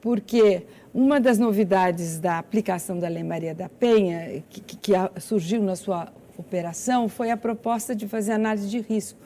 Porque 0.00 0.66
uma 0.92 1.20
das 1.20 1.38
novidades 1.38 2.18
da 2.18 2.38
aplicação 2.38 2.98
da 2.98 3.08
Lei 3.08 3.22
Maria 3.22 3.54
da 3.54 3.68
Penha, 3.68 4.42
que, 4.50 4.60
que 4.60 4.92
surgiu 5.20 5.62
na 5.62 5.76
sua 5.76 6.12
operação, 6.36 7.08
foi 7.08 7.30
a 7.30 7.36
proposta 7.36 7.94
de 7.94 8.06
fazer 8.06 8.32
análise 8.32 8.68
de 8.68 8.80
risco. 8.80 9.18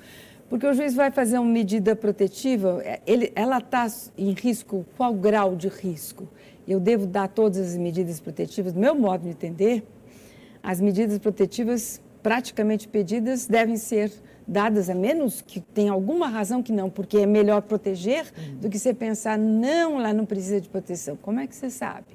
Porque 0.48 0.66
o 0.66 0.72
juiz 0.72 0.94
vai 0.94 1.11
fazer 1.11 1.38
uma 1.38 1.50
medida 1.50 1.96
protetiva, 1.96 2.80
é, 2.85 3.00
ele, 3.06 3.32
ela 3.35 3.59
está 3.59 3.87
em 4.16 4.32
risco, 4.32 4.87
qual 4.96 5.12
grau 5.12 5.56
de 5.56 5.68
risco? 5.68 6.28
Eu 6.66 6.78
devo 6.78 7.06
dar 7.06 7.28
todas 7.28 7.59
as 7.59 7.76
medidas 7.76 8.20
protetivas, 8.20 8.72
do 8.72 8.80
meu 8.80 8.94
modo 8.94 9.22
de 9.22 9.30
entender, 9.30 9.85
as 10.62 10.80
medidas 10.80 11.18
protetivas 11.18 12.00
praticamente 12.22 12.88
pedidas 12.88 13.46
devem 13.46 13.76
ser 13.76 14.12
dadas, 14.46 14.88
a 14.88 14.94
menos 14.94 15.40
que 15.40 15.61
tenha 15.61 15.92
alguma 15.92 16.28
razão 16.28 16.62
que 16.62 16.72
não, 16.72 16.88
porque 16.88 17.18
é 17.18 17.26
melhor 17.26 17.62
proteger 17.62 18.32
uhum. 18.37 18.56
do 18.56 18.68
que 18.68 18.78
você 18.78 18.94
pensar, 18.94 19.37
não, 19.38 19.98
lá 19.98 20.12
não 20.12 20.24
precisa 20.24 20.61
de 20.61 20.68
proteção. 20.68 21.16
Como 21.16 21.40
é 21.40 21.46
que 21.46 21.54
você 21.54 21.70
sabe? 21.70 22.06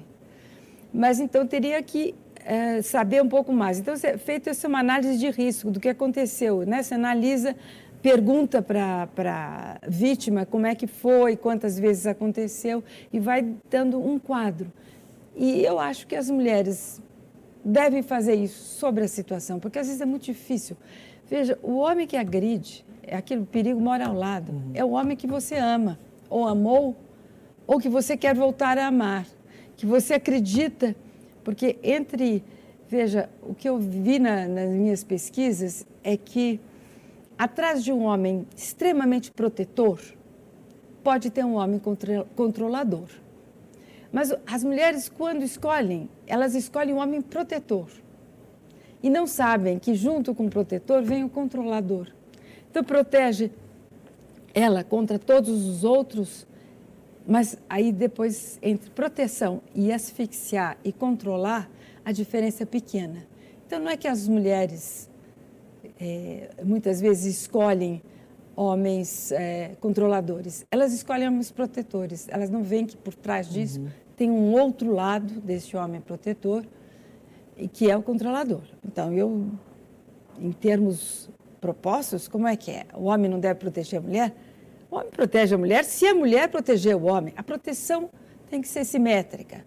Mas 0.92 1.20
então 1.20 1.46
teria 1.46 1.82
que 1.82 2.14
é, 2.44 2.82
saber 2.82 3.22
um 3.22 3.28
pouco 3.28 3.52
mais. 3.52 3.78
Então, 3.78 3.94
feito 4.18 4.50
essa 4.50 4.68
uma 4.68 4.80
análise 4.80 5.18
de 5.18 5.30
risco 5.30 5.70
do 5.70 5.78
que 5.78 5.88
aconteceu, 5.88 6.64
né? 6.66 6.82
Você 6.82 6.94
analisa 6.94 7.54
pergunta 8.02 8.60
para 8.60 9.08
a 9.14 9.88
vítima 9.88 10.44
como 10.44 10.66
é 10.66 10.74
que 10.74 10.88
foi, 10.88 11.36
quantas 11.36 11.78
vezes 11.78 12.06
aconteceu 12.06 12.82
e 13.12 13.20
vai 13.20 13.54
dando 13.70 14.04
um 14.04 14.18
quadro. 14.18 14.70
E 15.36 15.62
eu 15.64 15.78
acho 15.78 16.06
que 16.06 16.16
as 16.16 16.28
mulheres 16.28 17.00
devem 17.64 18.02
fazer 18.02 18.34
isso 18.34 18.78
sobre 18.78 19.04
a 19.04 19.08
situação, 19.08 19.60
porque 19.60 19.78
às 19.78 19.86
vezes 19.86 20.02
é 20.02 20.04
muito 20.04 20.24
difícil. 20.24 20.76
Veja, 21.30 21.56
o 21.62 21.76
homem 21.76 22.06
que 22.06 22.16
agride, 22.16 22.84
é 23.04 23.16
aquele 23.16 23.44
perigo 23.46 23.80
mora 23.80 24.06
ao 24.06 24.14
lado, 24.14 24.52
uhum. 24.52 24.70
é 24.74 24.84
o 24.84 24.90
homem 24.90 25.16
que 25.16 25.26
você 25.26 25.56
ama, 25.56 25.98
ou 26.28 26.46
amou, 26.46 26.96
ou 27.66 27.78
que 27.78 27.88
você 27.88 28.16
quer 28.16 28.34
voltar 28.34 28.76
a 28.78 28.88
amar, 28.88 29.26
que 29.76 29.86
você 29.86 30.14
acredita, 30.14 30.94
porque 31.44 31.78
entre, 31.82 32.44
veja, 32.88 33.30
o 33.42 33.54
que 33.54 33.68
eu 33.68 33.78
vi 33.78 34.18
na, 34.18 34.46
nas 34.48 34.68
minhas 34.70 35.04
pesquisas 35.04 35.86
é 36.02 36.16
que 36.16 36.60
atrás 37.42 37.82
de 37.82 37.90
um 37.90 38.04
homem 38.04 38.46
extremamente 38.56 39.32
protetor, 39.32 40.00
pode 41.02 41.28
ter 41.28 41.44
um 41.44 41.54
homem 41.54 41.80
controlador. 42.36 43.08
Mas 44.12 44.32
as 44.46 44.62
mulheres, 44.62 45.08
quando 45.08 45.42
escolhem, 45.42 46.08
elas 46.24 46.54
escolhem 46.54 46.94
um 46.94 46.98
homem 46.98 47.20
protetor. 47.20 47.88
E 49.02 49.10
não 49.10 49.26
sabem 49.26 49.76
que, 49.80 49.92
junto 49.92 50.32
com 50.32 50.46
o 50.46 50.50
protetor, 50.50 51.02
vem 51.02 51.24
o 51.24 51.28
controlador. 51.28 52.06
Então, 52.70 52.84
protege 52.84 53.50
ela 54.54 54.84
contra 54.84 55.18
todos 55.18 55.66
os 55.66 55.82
outros, 55.82 56.46
mas 57.26 57.58
aí 57.68 57.90
depois, 57.90 58.56
entre 58.62 58.88
proteção 58.90 59.60
e 59.74 59.90
asfixiar 59.90 60.78
e 60.84 60.92
controlar, 60.92 61.68
a 62.04 62.12
diferença 62.12 62.62
é 62.62 62.66
pequena. 62.66 63.26
Então, 63.66 63.80
não 63.80 63.90
é 63.90 63.96
que 63.96 64.06
as 64.06 64.28
mulheres 64.28 65.10
é, 66.04 66.50
muitas 66.64 67.00
vezes 67.00 67.42
escolhem 67.42 68.02
homens 68.56 69.30
é, 69.30 69.76
controladores, 69.80 70.66
elas 70.68 70.92
escolhem 70.92 71.28
homens 71.28 71.52
protetores. 71.52 72.26
Elas 72.28 72.50
não 72.50 72.64
veem 72.64 72.84
que 72.84 72.96
por 72.96 73.14
trás 73.14 73.48
disso 73.48 73.80
uhum. 73.80 73.88
tem 74.16 74.28
um 74.28 74.52
outro 74.52 74.92
lado 74.92 75.40
desse 75.40 75.76
homem 75.76 76.00
protetor, 76.00 76.64
e 77.56 77.68
que 77.68 77.88
é 77.88 77.96
o 77.96 78.02
controlador. 78.02 78.62
Então, 78.84 79.12
eu, 79.12 79.46
em 80.40 80.50
termos 80.50 81.30
propostos, 81.60 82.26
como 82.26 82.48
é 82.48 82.56
que 82.56 82.72
é? 82.72 82.86
O 82.94 83.04
homem 83.04 83.30
não 83.30 83.38
deve 83.38 83.60
proteger 83.60 84.00
a 84.00 84.02
mulher? 84.02 84.34
O 84.90 84.96
homem 84.96 85.10
protege 85.10 85.54
a 85.54 85.58
mulher 85.58 85.84
se 85.84 86.04
a 86.06 86.14
mulher 86.14 86.48
proteger 86.48 86.96
o 86.96 87.04
homem. 87.04 87.32
A 87.36 87.44
proteção 87.44 88.10
tem 88.50 88.60
que 88.60 88.66
ser 88.66 88.84
simétrica 88.84 89.64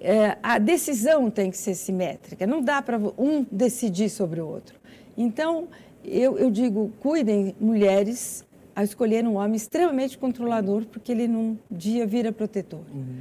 é, 0.00 0.38
a 0.42 0.58
decisão 0.58 1.30
tem 1.30 1.50
que 1.50 1.58
ser 1.58 1.74
simétrica, 1.74 2.46
não 2.46 2.62
dá 2.62 2.80
para 2.80 2.98
um 3.18 3.46
decidir 3.52 4.08
sobre 4.08 4.40
o 4.40 4.48
outro. 4.48 4.79
Então, 5.22 5.68
eu, 6.02 6.38
eu 6.38 6.50
digo, 6.50 6.90
cuidem, 6.98 7.54
mulheres, 7.60 8.42
a 8.74 8.82
escolher 8.82 9.22
um 9.26 9.34
homem 9.36 9.56
extremamente 9.56 10.16
controlador, 10.16 10.86
porque 10.86 11.12
ele 11.12 11.28
num 11.28 11.58
dia 11.70 12.06
vira 12.06 12.32
protetor. 12.32 12.80
Uhum. 12.90 13.20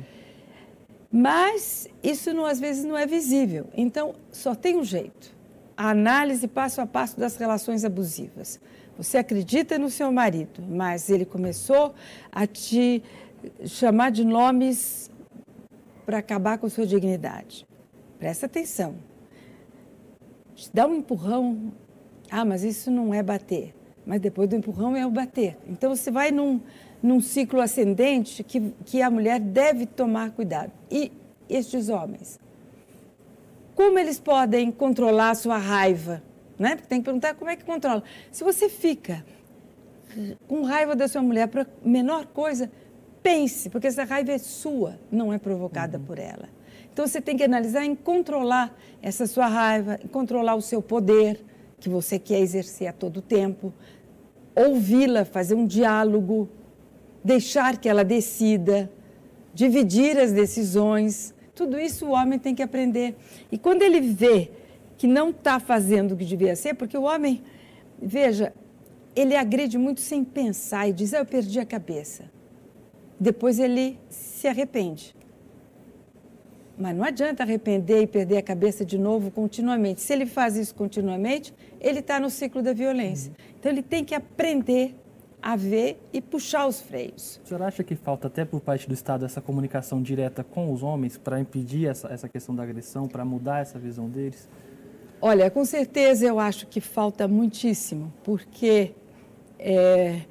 Mas 1.12 1.89
isso 2.01 2.33
não, 2.33 2.45
às 2.45 2.57
vezes 2.57 2.85
não 2.85 2.97
é 2.97 3.05
visível. 3.05 3.67
Então, 3.75 4.15
só 4.31 4.55
tem 4.55 4.77
um 4.77 4.83
jeito: 4.83 5.35
a 5.75 5.89
análise 5.89 6.47
passo 6.47 6.79
a 6.79 6.85
passo 6.85 7.19
das 7.19 7.35
relações 7.35 7.83
abusivas. 7.83 8.62
Você 8.97 9.17
acredita 9.17 9.77
no 9.77 9.89
seu 9.89 10.09
marido, 10.09 10.63
mas 10.69 11.09
ele 11.09 11.25
começou 11.25 11.93
a 12.31 12.47
te 12.47 13.03
chamar 13.65 14.12
de 14.12 14.23
nomes 14.23 15.12
para 16.05 16.19
acabar 16.19 16.57
com 16.57 16.67
a 16.67 16.69
sua 16.69 16.85
dignidade. 16.85 17.67
Presta 18.17 18.45
atenção. 18.45 18.95
Te 20.55 20.69
dá 20.73 20.85
um 20.85 20.95
empurrão. 20.95 21.73
Ah, 22.32 22.46
mas 22.46 22.63
isso 22.63 22.92
não 22.92 23.13
é 23.13 23.22
bater. 23.24 23.74
Mas 24.06 24.22
depois 24.22 24.50
do 24.50 24.56
empurrão 24.56 24.96
é 24.96 25.06
o 25.06 25.12
bater. 25.12 25.58
Então 25.68 25.96
você 25.96 26.10
vai 26.10 26.32
num, 26.32 26.60
num 27.02 27.22
ciclo 27.22 27.62
ascendente 27.62 28.44
que, 28.44 28.74
que 28.86 29.02
a 29.02 29.10
mulher 29.10 29.39
deve 29.39 29.86
tomar 29.86 30.32
cuidado. 30.32 30.72
E 30.89 31.12
estes 31.50 31.89
homens? 31.89 32.39
Como 33.76 33.98
eles 33.98 34.20
podem 34.20 34.72
controlar 34.72 35.32
a 35.32 35.36
sua 35.36 35.58
raiva? 35.58 36.22
Né? 36.58 36.76
Porque 36.76 36.88
tem 36.88 37.00
que 37.00 37.06
perguntar 37.06 37.36
como 37.36 37.50
é 37.50 37.56
que 37.56 37.63
controla. 37.63 38.04
Se 38.32 38.44
você 38.44 38.68
fica 38.68 39.24
com 40.48 40.63
raiva 40.63 40.96
da 40.96 41.08
sua 41.08 41.22
mulher 41.22 41.48
para 41.48 41.65
menor 41.84 42.26
coisa, 42.26 42.70
pense, 43.24 43.70
porque 43.70 43.88
essa 43.88 44.04
raiva 44.04 44.32
é 44.32 44.38
sua, 44.38 45.00
não 45.12 45.32
é 45.32 45.38
provocada 45.38 45.98
uhum. 45.98 46.04
por 46.04 46.20
ela. 46.20 46.50
Então 46.92 47.08
você 47.08 47.22
tem 47.22 47.38
que 47.38 47.44
analisar 47.44 47.86
em 47.86 47.96
controlar 47.96 48.76
essa 49.02 49.26
sua 49.26 49.48
raiva, 49.48 50.00
em 50.04 50.08
controlar 50.08 50.56
o 50.56 50.62
seu 50.62 50.82
poder, 50.82 51.39
que 51.80 51.89
você 51.89 52.20
quer 52.20 52.39
exercer 52.39 52.88
a 52.88 52.94
todo 52.94 53.22
tempo, 53.22 53.74
ouvi-la, 54.56 55.26
fazer 55.26 55.56
um 55.56 55.65
diálogo, 55.65 56.50
deixar 57.24 57.78
que 57.78 57.88
ela 57.88 58.04
decida, 58.04 58.92
dividir 59.54 60.18
as 60.18 60.32
decisões. 60.32 61.34
Tudo 61.56 61.80
isso 61.80 62.06
o 62.06 62.12
homem 62.12 62.38
tem 62.38 62.54
que 62.54 62.62
aprender. 62.62 63.15
E 63.52 63.58
quando 63.58 63.82
ele 63.82 64.02
vê 64.02 64.52
que 64.98 65.08
não 65.08 65.30
está 65.30 65.60
fazendo 65.60 66.13
o 66.13 66.18
que 66.18 66.26
devia 66.26 66.56
ser, 66.56 66.74
porque 66.74 66.98
o 66.98 67.04
homem, 67.04 67.42
veja, 68.02 68.54
ele 69.15 69.36
agride 69.36 69.78
muito 69.78 70.02
sem 70.02 70.24
pensar 70.24 70.88
e 70.88 70.94
diz: 70.94 71.13
ah, 71.13 71.20
Eu 71.20 71.26
perdi 71.26 71.60
a 71.60 71.65
cabeça. 71.65 72.30
Depois 73.20 73.60
ele 73.60 73.98
se 74.10 74.48
arrepende. 74.48 75.15
Mas 76.80 76.96
não 76.96 77.04
adianta 77.04 77.44
arrepender 77.44 78.04
e 78.04 78.08
perder 78.08 78.38
a 78.38 78.42
cabeça 78.42 78.86
de 78.86 78.98
novo 78.98 79.30
continuamente. 79.30 80.00
Se 80.00 80.13
ele 80.13 80.26
faz 80.26 80.56
isso 80.56 80.74
continuamente, 80.74 81.54
ele 81.82 82.00
está 82.00 82.22
no 82.22 82.30
ciclo 82.30 82.62
da 82.62 82.72
violência. 82.72 83.34
Então 83.60 83.70
ele 83.70 83.84
tem 83.84 84.06
que 84.06 84.15
aprender 84.15 84.96
a 85.42 85.58
ver 85.58 86.02
e 86.13 86.22
puxar 86.22 86.68
os 86.68 86.80
freios. 86.80 87.42
O 87.44 87.48
senhor 87.48 87.62
acha 87.63 87.84
que 87.84 87.96
falta 87.96 88.28
até 88.28 88.46
por 88.46 88.62
parte 88.62 88.88
do 88.88 88.94
Estado 88.94 89.26
essa 89.26 89.42
comunicação 89.42 90.02
direta 90.02 90.42
com 90.42 90.72
os 90.72 90.82
homens 90.82 91.18
para 91.18 91.39
impedir 91.39 91.86
essa, 91.86 92.08
essa 92.08 92.30
questão 92.30 92.56
da 92.56 92.63
agressão, 92.63 93.08
para 93.08 93.26
mudar 93.26 93.60
essa 93.62 93.78
visão 93.78 94.10
deles? 94.10 94.48
Olha, 95.22 95.52
com 95.52 95.65
certeza 95.65 96.26
eu 96.26 96.39
acho 96.39 96.65
que 96.68 96.80
falta 96.80 97.28
muitíssimo, 97.28 98.13
porque 98.24 98.94
é, 99.58 100.22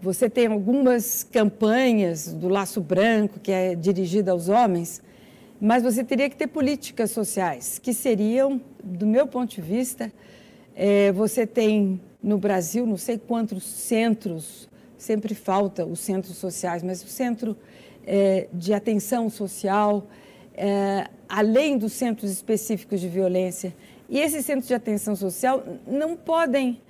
você 0.00 0.30
tem 0.30 0.46
algumas 0.46 1.24
campanhas 1.24 2.32
do 2.32 2.48
Laço 2.48 2.80
Branco, 2.80 3.40
que 3.40 3.50
é 3.50 3.74
dirigida 3.74 4.30
aos 4.30 4.48
homens, 4.48 5.02
mas 5.60 5.82
você 5.82 6.04
teria 6.04 6.28
que 6.28 6.36
ter 6.36 6.46
políticas 6.46 7.10
sociais, 7.10 7.78
que 7.78 7.92
seriam, 7.92 8.60
do 8.82 9.06
meu 9.06 9.26
ponto 9.26 9.54
de 9.54 9.62
vista, 9.62 10.12
é, 10.74 11.10
você 11.12 11.46
tem 11.46 12.00
no 12.22 12.38
Brasil 12.38 12.86
não 12.86 12.96
sei 12.96 13.18
quantos 13.18 13.64
centros, 13.64 14.68
sempre 14.98 15.34
falta 15.34 15.84
os 15.84 16.00
centros 16.00 16.36
sociais, 16.36 16.82
mas 16.82 17.02
o 17.02 17.06
centro 17.06 17.56
é, 18.06 18.48
de 18.52 18.74
atenção 18.74 19.30
social, 19.30 20.06
é, 20.54 21.08
além 21.28 21.78
dos 21.78 21.92
centros 21.92 22.30
específicos 22.30 23.00
de 23.00 23.08
violência. 23.08 23.74
E 24.08 24.18
esses 24.18 24.44
centros 24.44 24.68
de 24.68 24.74
atenção 24.74 25.16
social 25.16 25.64
não 25.86 26.16
podem 26.16 26.80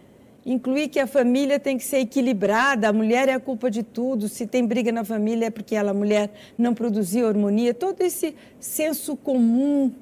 incluir 0.47 0.89
que 0.89 1.01
a 1.01 1.09
família 1.09 1.59
tem 1.59 1.77
que 1.77 1.83
ser 1.85 1.99
equilibrada, 1.99 2.89
a 2.89 2.93
mulher 2.93 3.29
é 3.29 3.33
a 3.33 3.41
culpa 3.41 3.69
de 3.69 3.83
tudo, 3.83 4.29
se 4.29 4.47
tem 4.47 4.65
briga 4.65 4.93
na 4.93 5.05
família 5.05 5.47
é 5.47 5.51
porque 5.51 5.75
ela, 5.75 5.91
a 5.91 5.95
mulher, 5.95 6.31
não 6.57 6.73
produziu 6.73 7.27
harmonia, 7.27 7.75
todo 7.75 8.01
esse 8.01 8.33
senso 8.61 9.17
comum, 9.17 9.93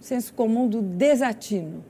senso 0.00 0.34
comum 0.34 0.66
do 0.66 0.82
desatino, 0.82 1.84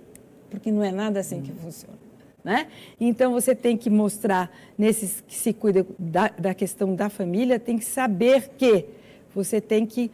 porque 0.51 0.71
não 0.71 0.85
é 0.85 0.93
nada 0.93 1.21
assim 1.21 1.41
que 1.41 1.51
funciona. 1.53 1.97
Né? 2.45 2.69
Então 3.01 3.33
você 3.33 3.55
tem 3.55 3.77
que 3.77 3.89
mostrar, 3.89 4.55
nesses 4.77 5.25
que 5.27 5.35
se 5.35 5.55
cuida 5.55 5.85
da, 5.99 6.29
da 6.29 6.55
questão 6.55 6.95
da 6.95 7.09
família, 7.09 7.59
tem 7.59 7.79
que 7.79 7.85
saber 7.85 8.51
que 8.59 8.85
você 9.35 9.59
tem 9.59 9.87
que 9.87 10.11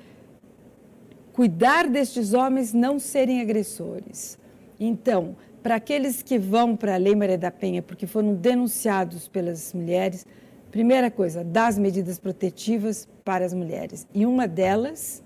cuidar 1.32 1.88
destes 1.88 2.32
homens 2.32 2.72
não 2.72 2.98
serem 2.98 3.40
agressores. 3.40 4.38
Então, 4.78 5.36
para 5.62 5.76
aqueles 5.76 6.22
que 6.22 6.38
vão 6.38 6.76
para 6.76 6.94
a 6.94 6.98
Lei 6.98 7.14
Maria 7.14 7.38
da 7.38 7.50
Penha 7.50 7.82
porque 7.82 8.06
foram 8.06 8.34
denunciados 8.34 9.28
pelas 9.28 9.72
mulheres, 9.72 10.26
primeira 10.70 11.10
coisa, 11.10 11.44
das 11.44 11.78
medidas 11.78 12.18
protetivas 12.18 13.08
para 13.24 13.44
as 13.44 13.54
mulheres. 13.54 14.06
E 14.12 14.26
uma 14.26 14.48
delas, 14.48 15.22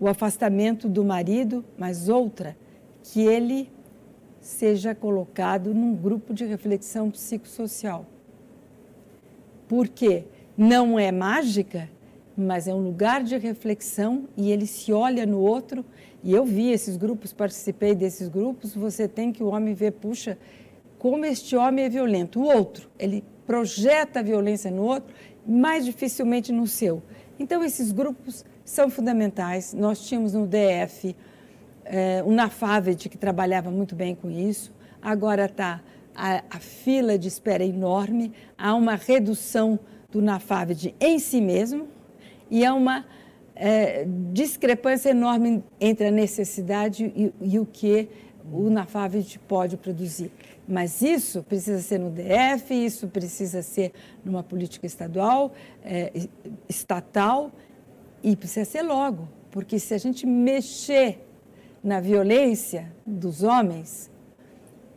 o 0.00 0.08
afastamento 0.08 0.88
do 0.88 1.04
marido, 1.04 1.64
mas 1.78 2.08
outra, 2.08 2.56
que 3.02 3.20
ele 3.20 3.70
seja 4.40 4.94
colocado 4.94 5.72
num 5.72 5.94
grupo 5.94 6.34
de 6.34 6.44
reflexão 6.44 7.10
psicossocial. 7.10 8.06
Porque 9.68 10.24
não 10.56 10.98
é 10.98 11.10
mágica, 11.12 11.88
mas 12.36 12.66
é 12.66 12.74
um 12.74 12.80
lugar 12.80 13.22
de 13.22 13.36
reflexão 13.36 14.28
e 14.36 14.50
ele 14.50 14.66
se 14.66 14.92
olha 14.92 15.24
no 15.24 15.38
outro 15.38 15.84
e 16.22 16.32
eu 16.32 16.44
vi 16.44 16.70
esses 16.70 16.96
grupos, 16.96 17.32
participei 17.32 17.94
desses 17.94 18.28
grupos, 18.28 18.74
você 18.74 19.06
tem 19.06 19.30
que 19.30 19.42
o 19.42 19.48
homem 19.48 19.74
ver, 19.74 19.92
puxa, 19.92 20.38
como 20.98 21.24
este 21.26 21.54
homem 21.54 21.84
é 21.84 21.88
violento. 21.88 22.40
O 22.40 22.44
outro, 22.44 22.88
ele 22.98 23.22
projeta 23.46 24.20
a 24.20 24.22
violência 24.22 24.70
no 24.70 24.82
outro, 24.82 25.14
mais 25.46 25.84
dificilmente 25.84 26.50
no 26.50 26.66
seu. 26.66 27.02
Então, 27.38 27.62
esses 27.62 27.92
grupos 27.92 28.42
são 28.64 28.88
fundamentais. 28.88 29.74
Nós 29.74 30.00
tínhamos 30.00 30.32
no 30.32 30.46
DF 30.46 31.14
eh, 31.84 32.22
o 32.24 32.32
NAFAVED, 32.32 33.10
que 33.10 33.18
trabalhava 33.18 33.70
muito 33.70 33.94
bem 33.94 34.14
com 34.14 34.30
isso. 34.30 34.72
Agora 35.02 35.44
está 35.44 35.82
a, 36.14 36.42
a, 36.48 36.58
fila 36.58 37.18
de 37.18 37.28
espera 37.28 37.64
enorme, 37.64 38.32
há 38.56 38.74
uma 38.74 38.94
redução 38.94 39.78
do 40.10 40.22
NAFAVED 40.22 40.94
em 40.98 41.18
si 41.18 41.40
mesmo 41.40 41.88
e 42.50 42.64
há 42.64 42.74
uma 42.74 43.04
é, 43.54 44.06
discrepância 44.32 45.10
enorme 45.10 45.62
entre 45.80 46.08
a 46.08 46.10
necessidade 46.10 47.04
e, 47.04 47.32
e 47.40 47.58
o 47.58 47.66
que 47.66 48.08
o 48.52 48.68
NAFAVIT 48.68 49.38
pode 49.40 49.76
produzir. 49.76 50.30
Mas 50.66 51.02
isso 51.02 51.42
precisa 51.42 51.80
ser 51.80 51.98
no 51.98 52.10
DF, 52.10 52.72
isso 52.74 53.08
precisa 53.08 53.62
ser 53.62 53.92
numa 54.24 54.42
política 54.42 54.86
estadual, 54.86 55.52
é, 55.84 56.12
estatal, 56.68 57.50
e 58.22 58.34
precisa 58.34 58.64
ser 58.64 58.82
logo, 58.82 59.28
porque 59.50 59.78
se 59.78 59.92
a 59.92 59.98
gente 59.98 60.26
mexer 60.26 61.22
na 61.82 62.00
violência 62.00 62.90
dos 63.06 63.42
homens, 63.42 64.10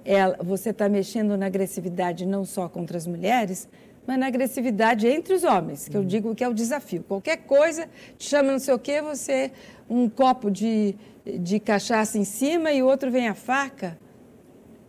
ela, 0.06 0.38
você 0.42 0.70
está 0.70 0.88
mexendo 0.88 1.36
na 1.38 1.48
agressividade 1.48 2.26
não 2.26 2.46
só 2.46 2.70
contra 2.70 2.98
as 2.98 3.06
mulheres, 3.06 3.68
mas 4.08 4.18
na 4.18 4.28
agressividade 4.28 5.06
entre 5.06 5.34
os 5.34 5.44
homens, 5.44 5.90
que 5.90 5.98
eu 5.98 6.02
uhum. 6.02 6.08
digo 6.08 6.34
que 6.34 6.42
é 6.42 6.48
o 6.48 6.54
desafio. 6.54 7.04
Qualquer 7.04 7.40
coisa, 7.40 7.90
te 8.18 8.30
chama 8.30 8.54
não 8.54 8.60
sei 8.60 8.74
o 8.74 8.80
quê, 8.80 9.02
você, 9.02 9.52
um 9.90 10.08
copo 10.08 10.50
de, 10.50 10.96
de 11.26 11.60
cachaça 11.60 12.18
em 12.18 12.24
cima 12.24 12.72
e 12.72 12.82
o 12.82 12.88
outro 12.88 13.12
vem 13.12 13.28
a 13.28 13.36
faca. 13.36 14.00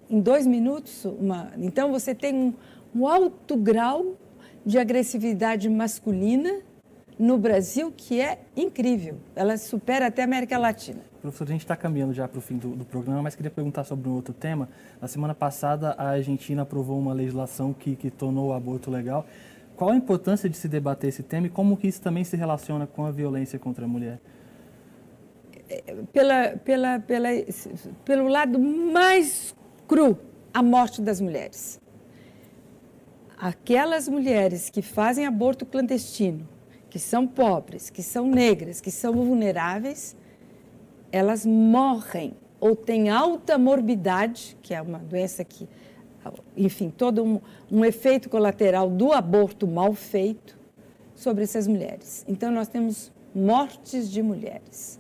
Em 0.09 0.21
dois 0.21 0.47
minutos, 0.47 1.05
uma... 1.05 1.53
então 1.59 1.91
você 1.91 2.15
tem 2.15 2.33
um, 2.33 2.55
um 2.95 3.07
alto 3.09 3.57
grau 3.57 4.17
de 4.65 4.79
agressividade 4.79 5.69
masculina 5.69 6.61
no 7.19 7.37
Brasil 7.37 7.93
que 7.95 8.21
é 8.21 8.39
incrível. 8.57 9.17
Ela 9.35 9.57
supera 9.57 10.07
até 10.07 10.23
a 10.23 10.25
América 10.25 10.57
Latina. 10.57 11.01
Professor, 11.21 11.45
a 11.45 11.51
gente 11.51 11.63
está 11.63 11.77
caminhando 11.77 12.15
já 12.15 12.29
para 12.29 12.39
o 12.39 12.41
fim 12.41 12.57
do, 12.57 12.77
do, 12.77 12.85
programa, 12.85 13.23
mas 13.23 13.35
queria 13.35 13.51
perguntar 13.51 13.83
sobre 13.85 14.09
um 14.09 14.15
outro 14.15 14.33
tema. 14.33 14.69
Na 15.01 15.09
semana 15.09 15.35
passada, 15.35 15.91
a 15.99 16.11
Argentina 16.11 16.63
aprovou 16.63 16.99
uma 16.99 17.13
legislação 17.13 17.73
que, 17.73 17.97
que 17.97 18.11
tornou 18.11 18.51
o 18.51 18.53
aborto 18.53 18.91
legal. 18.91 19.27
Qual 19.77 19.91
a 19.91 19.97
importância 19.97 20.49
de 20.49 20.57
se 20.57 20.69
debater 20.69 21.09
esse 21.09 21.23
tema 21.23 21.49
e 21.49 21.51
como 21.51 21.77
que 21.77 21.89
isso 21.89 22.01
também 22.01 22.23
se 22.25 22.37
relaciona 22.37 22.87
com 22.87 23.05
a 23.05 23.11
violência 23.11 23.59
contra 23.59 23.85
a 23.85 23.89
mulher? 23.89 24.21
Pela, 26.13 26.57
pela, 26.57 26.99
pela, 27.01 27.29
pelo 28.05 28.29
lado 28.29 28.59
mais 28.59 29.55
cru, 29.87 30.19
a 30.55 30.63
morte 30.63 31.03
das 31.03 31.21
mulheres. 31.21 31.81
Aquelas 33.37 34.09
mulheres 34.09 34.71
que 34.71 34.83
fazem 34.83 35.27
aborto 35.27 35.67
clandestino, 35.67 36.49
que 36.99 37.05
são 37.05 37.29
pobres, 37.29 37.91
que 37.91 38.03
são 38.03 38.27
negras, 38.27 38.81
que 38.81 38.91
são 38.91 39.13
vulneráveis, 39.13 40.17
elas 41.13 41.47
morrem 41.47 42.35
ou 42.59 42.75
têm 42.75 43.09
alta 43.09 43.57
morbidade, 43.57 44.59
que 44.61 44.75
é 44.75 44.83
uma 44.83 44.99
doença 44.99 45.45
que, 45.45 45.69
enfim, 46.57 46.91
todo 46.91 47.23
um, 47.23 47.41
um 47.71 47.85
efeito 47.85 48.29
colateral 48.29 48.91
do 48.91 49.13
aborto 49.13 49.65
mal 49.65 49.95
feito 49.95 50.59
sobre 51.15 51.45
essas 51.45 51.69
mulheres. 51.69 52.25
Então, 52.27 52.51
nós 52.51 52.67
temos 52.67 53.13
mortes 53.33 54.11
de 54.11 54.21
mulheres, 54.21 54.99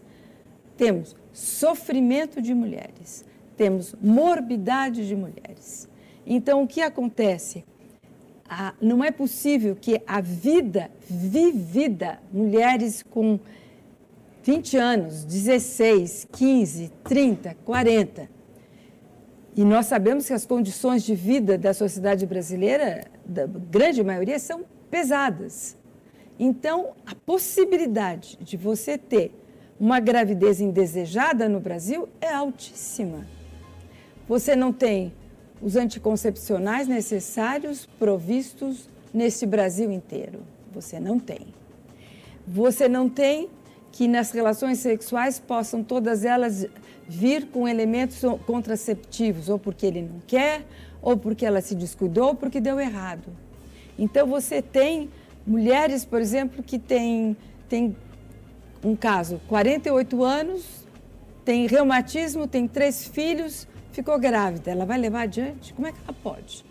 temos 0.77 1.17
sofrimento 1.33 2.41
de 2.41 2.55
mulheres, 2.55 3.25
temos 3.57 3.93
morbidade 4.01 5.05
de 5.05 5.17
mulheres. 5.17 5.89
Então, 6.25 6.63
o 6.63 6.69
que 6.69 6.81
acontece? 6.81 7.65
Ah, 8.49 8.73
não 8.81 9.05
é 9.05 9.11
possível 9.11 9.77
que 9.77 10.01
a 10.07 10.21
vida 10.23 10.91
vivida, 11.09 12.19
mulheres 12.33 13.03
com 13.03 13.39
20 14.43 14.77
anos, 14.79 15.25
16, 15.25 16.29
15, 16.33 16.93
30, 17.05 17.55
40. 17.65 18.31
E 19.55 19.65
nós 19.65 19.85
sabemos 19.87 20.27
que 20.27 20.33
as 20.33 20.47
condições 20.47 21.03
de 21.03 21.15
vida 21.15 21.59
da 21.59 21.75
sociedade 21.75 22.25
brasileira, 22.25 23.05
da 23.27 23.47
grande 23.47 24.03
maioria, 24.03 24.39
são 24.39 24.65
pesadas. 24.91 25.77
Então, 26.39 26.93
a 27.05 27.15
possibilidade 27.15 28.39
de 28.41 28.57
você 28.57 28.97
ter 28.97 29.35
uma 29.79 30.01
gravidez 30.01 30.61
indesejada 30.61 31.49
no 31.49 31.61
Brasil 31.61 32.09
é 32.21 32.33
altíssima. 32.33 33.27
Você 34.27 34.57
não 34.57 34.73
tem 34.73 35.13
os 35.61 35.77
anticoncepcionais 35.77 36.87
necessários 36.87 37.87
provistos 37.99 38.89
neste 39.13 39.47
Brasil 39.47 39.91
inteiro. 39.91 40.41
Você 40.73 41.01
não 41.01 41.19
tem. 41.19 41.47
Você 42.47 42.89
não 42.89 43.09
tem 43.09 43.49
que 43.91 44.07
nas 44.07 44.31
relações 44.31 44.79
sexuais 44.79 45.39
possam 45.39 45.83
todas 45.83 46.25
elas 46.25 46.67
vir 47.09 47.47
com 47.47 47.67
elementos 47.67 48.21
contraceptivos, 48.47 49.49
ou 49.49 49.59
porque 49.59 49.87
ele 49.87 50.03
não 50.03 50.21
quer, 50.27 50.65
ou 51.01 51.17
porque 51.17 51.45
ela 51.45 51.61
se 51.61 51.75
descuidou, 51.75 52.29
ou 52.29 52.35
porque 52.35 52.61
deu 52.61 52.79
errado. 52.79 53.25
Então 53.99 54.27
você 54.27 54.61
tem 54.63 55.11
mulheres, 55.47 56.05
por 56.05 56.21
exemplo, 56.21 56.63
que 56.63 56.79
têm 56.79 57.37
tem 57.69 57.97
um 58.83 58.95
caso, 58.95 59.41
48 59.49 60.25
anos, 60.25 60.65
tem 61.45 61.67
reumatismo, 61.67 62.47
tem 62.47 62.69
três 62.69 63.07
filhos, 63.07 63.67
ficou 63.99 64.17
grávida. 64.19 64.71
Ela 64.71 64.85
vai 64.85 64.97
levar 64.97 65.23
adiante? 65.23 65.75
Como 65.75 65.87
é 65.87 65.93
que 65.93 65.99
ela 66.07 66.17
pode? 66.23 66.65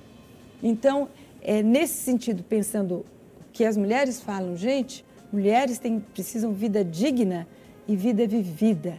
Então, 0.64 1.10
é 1.42 1.62
nesse 1.62 1.96
sentido, 1.96 2.42
pensando 2.42 3.06
que 3.52 3.66
as 3.66 3.76
mulheres 3.76 4.22
falam, 4.22 4.56
gente, 4.56 5.06
mulheres 5.32 5.78
têm, 5.78 6.00
precisam 6.00 6.54
vida 6.54 6.86
digna 6.86 7.46
e 7.86 7.98
vida 7.98 8.26
vivida. 8.26 8.98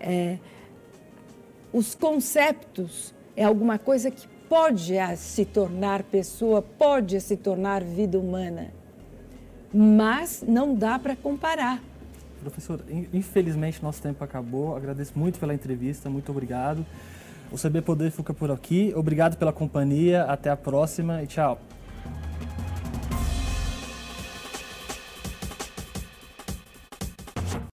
É, 0.00 0.38
os 1.72 1.94
conceptos 1.94 3.14
é 3.36 3.44
alguma 3.44 3.78
coisa 3.78 4.10
que 4.10 4.26
pode 4.48 4.94
se 5.16 5.44
tornar 5.44 6.02
pessoa, 6.02 6.60
pode 6.60 7.20
se 7.20 7.36
tornar 7.36 7.84
vida 7.84 8.18
humana, 8.18 8.72
mas 9.72 10.42
não 10.46 10.74
dá 10.74 10.98
para 10.98 11.14
comparar. 11.14 11.80
Professor, 12.40 12.82
infelizmente 13.12 13.82
nosso 13.82 14.00
tempo 14.00 14.24
acabou. 14.24 14.74
Agradeço 14.74 15.12
muito 15.16 15.38
pela 15.38 15.52
entrevista, 15.54 16.08
muito 16.08 16.30
obrigado. 16.32 16.84
O 17.50 17.56
CB 17.56 17.82
Poder 17.82 18.10
fica 18.10 18.34
por 18.34 18.50
aqui. 18.50 18.92
Obrigado 18.94 19.36
pela 19.36 19.52
companhia. 19.52 20.24
Até 20.24 20.50
a 20.50 20.56
próxima 20.56 21.22
e 21.22 21.26
tchau. 21.26 21.58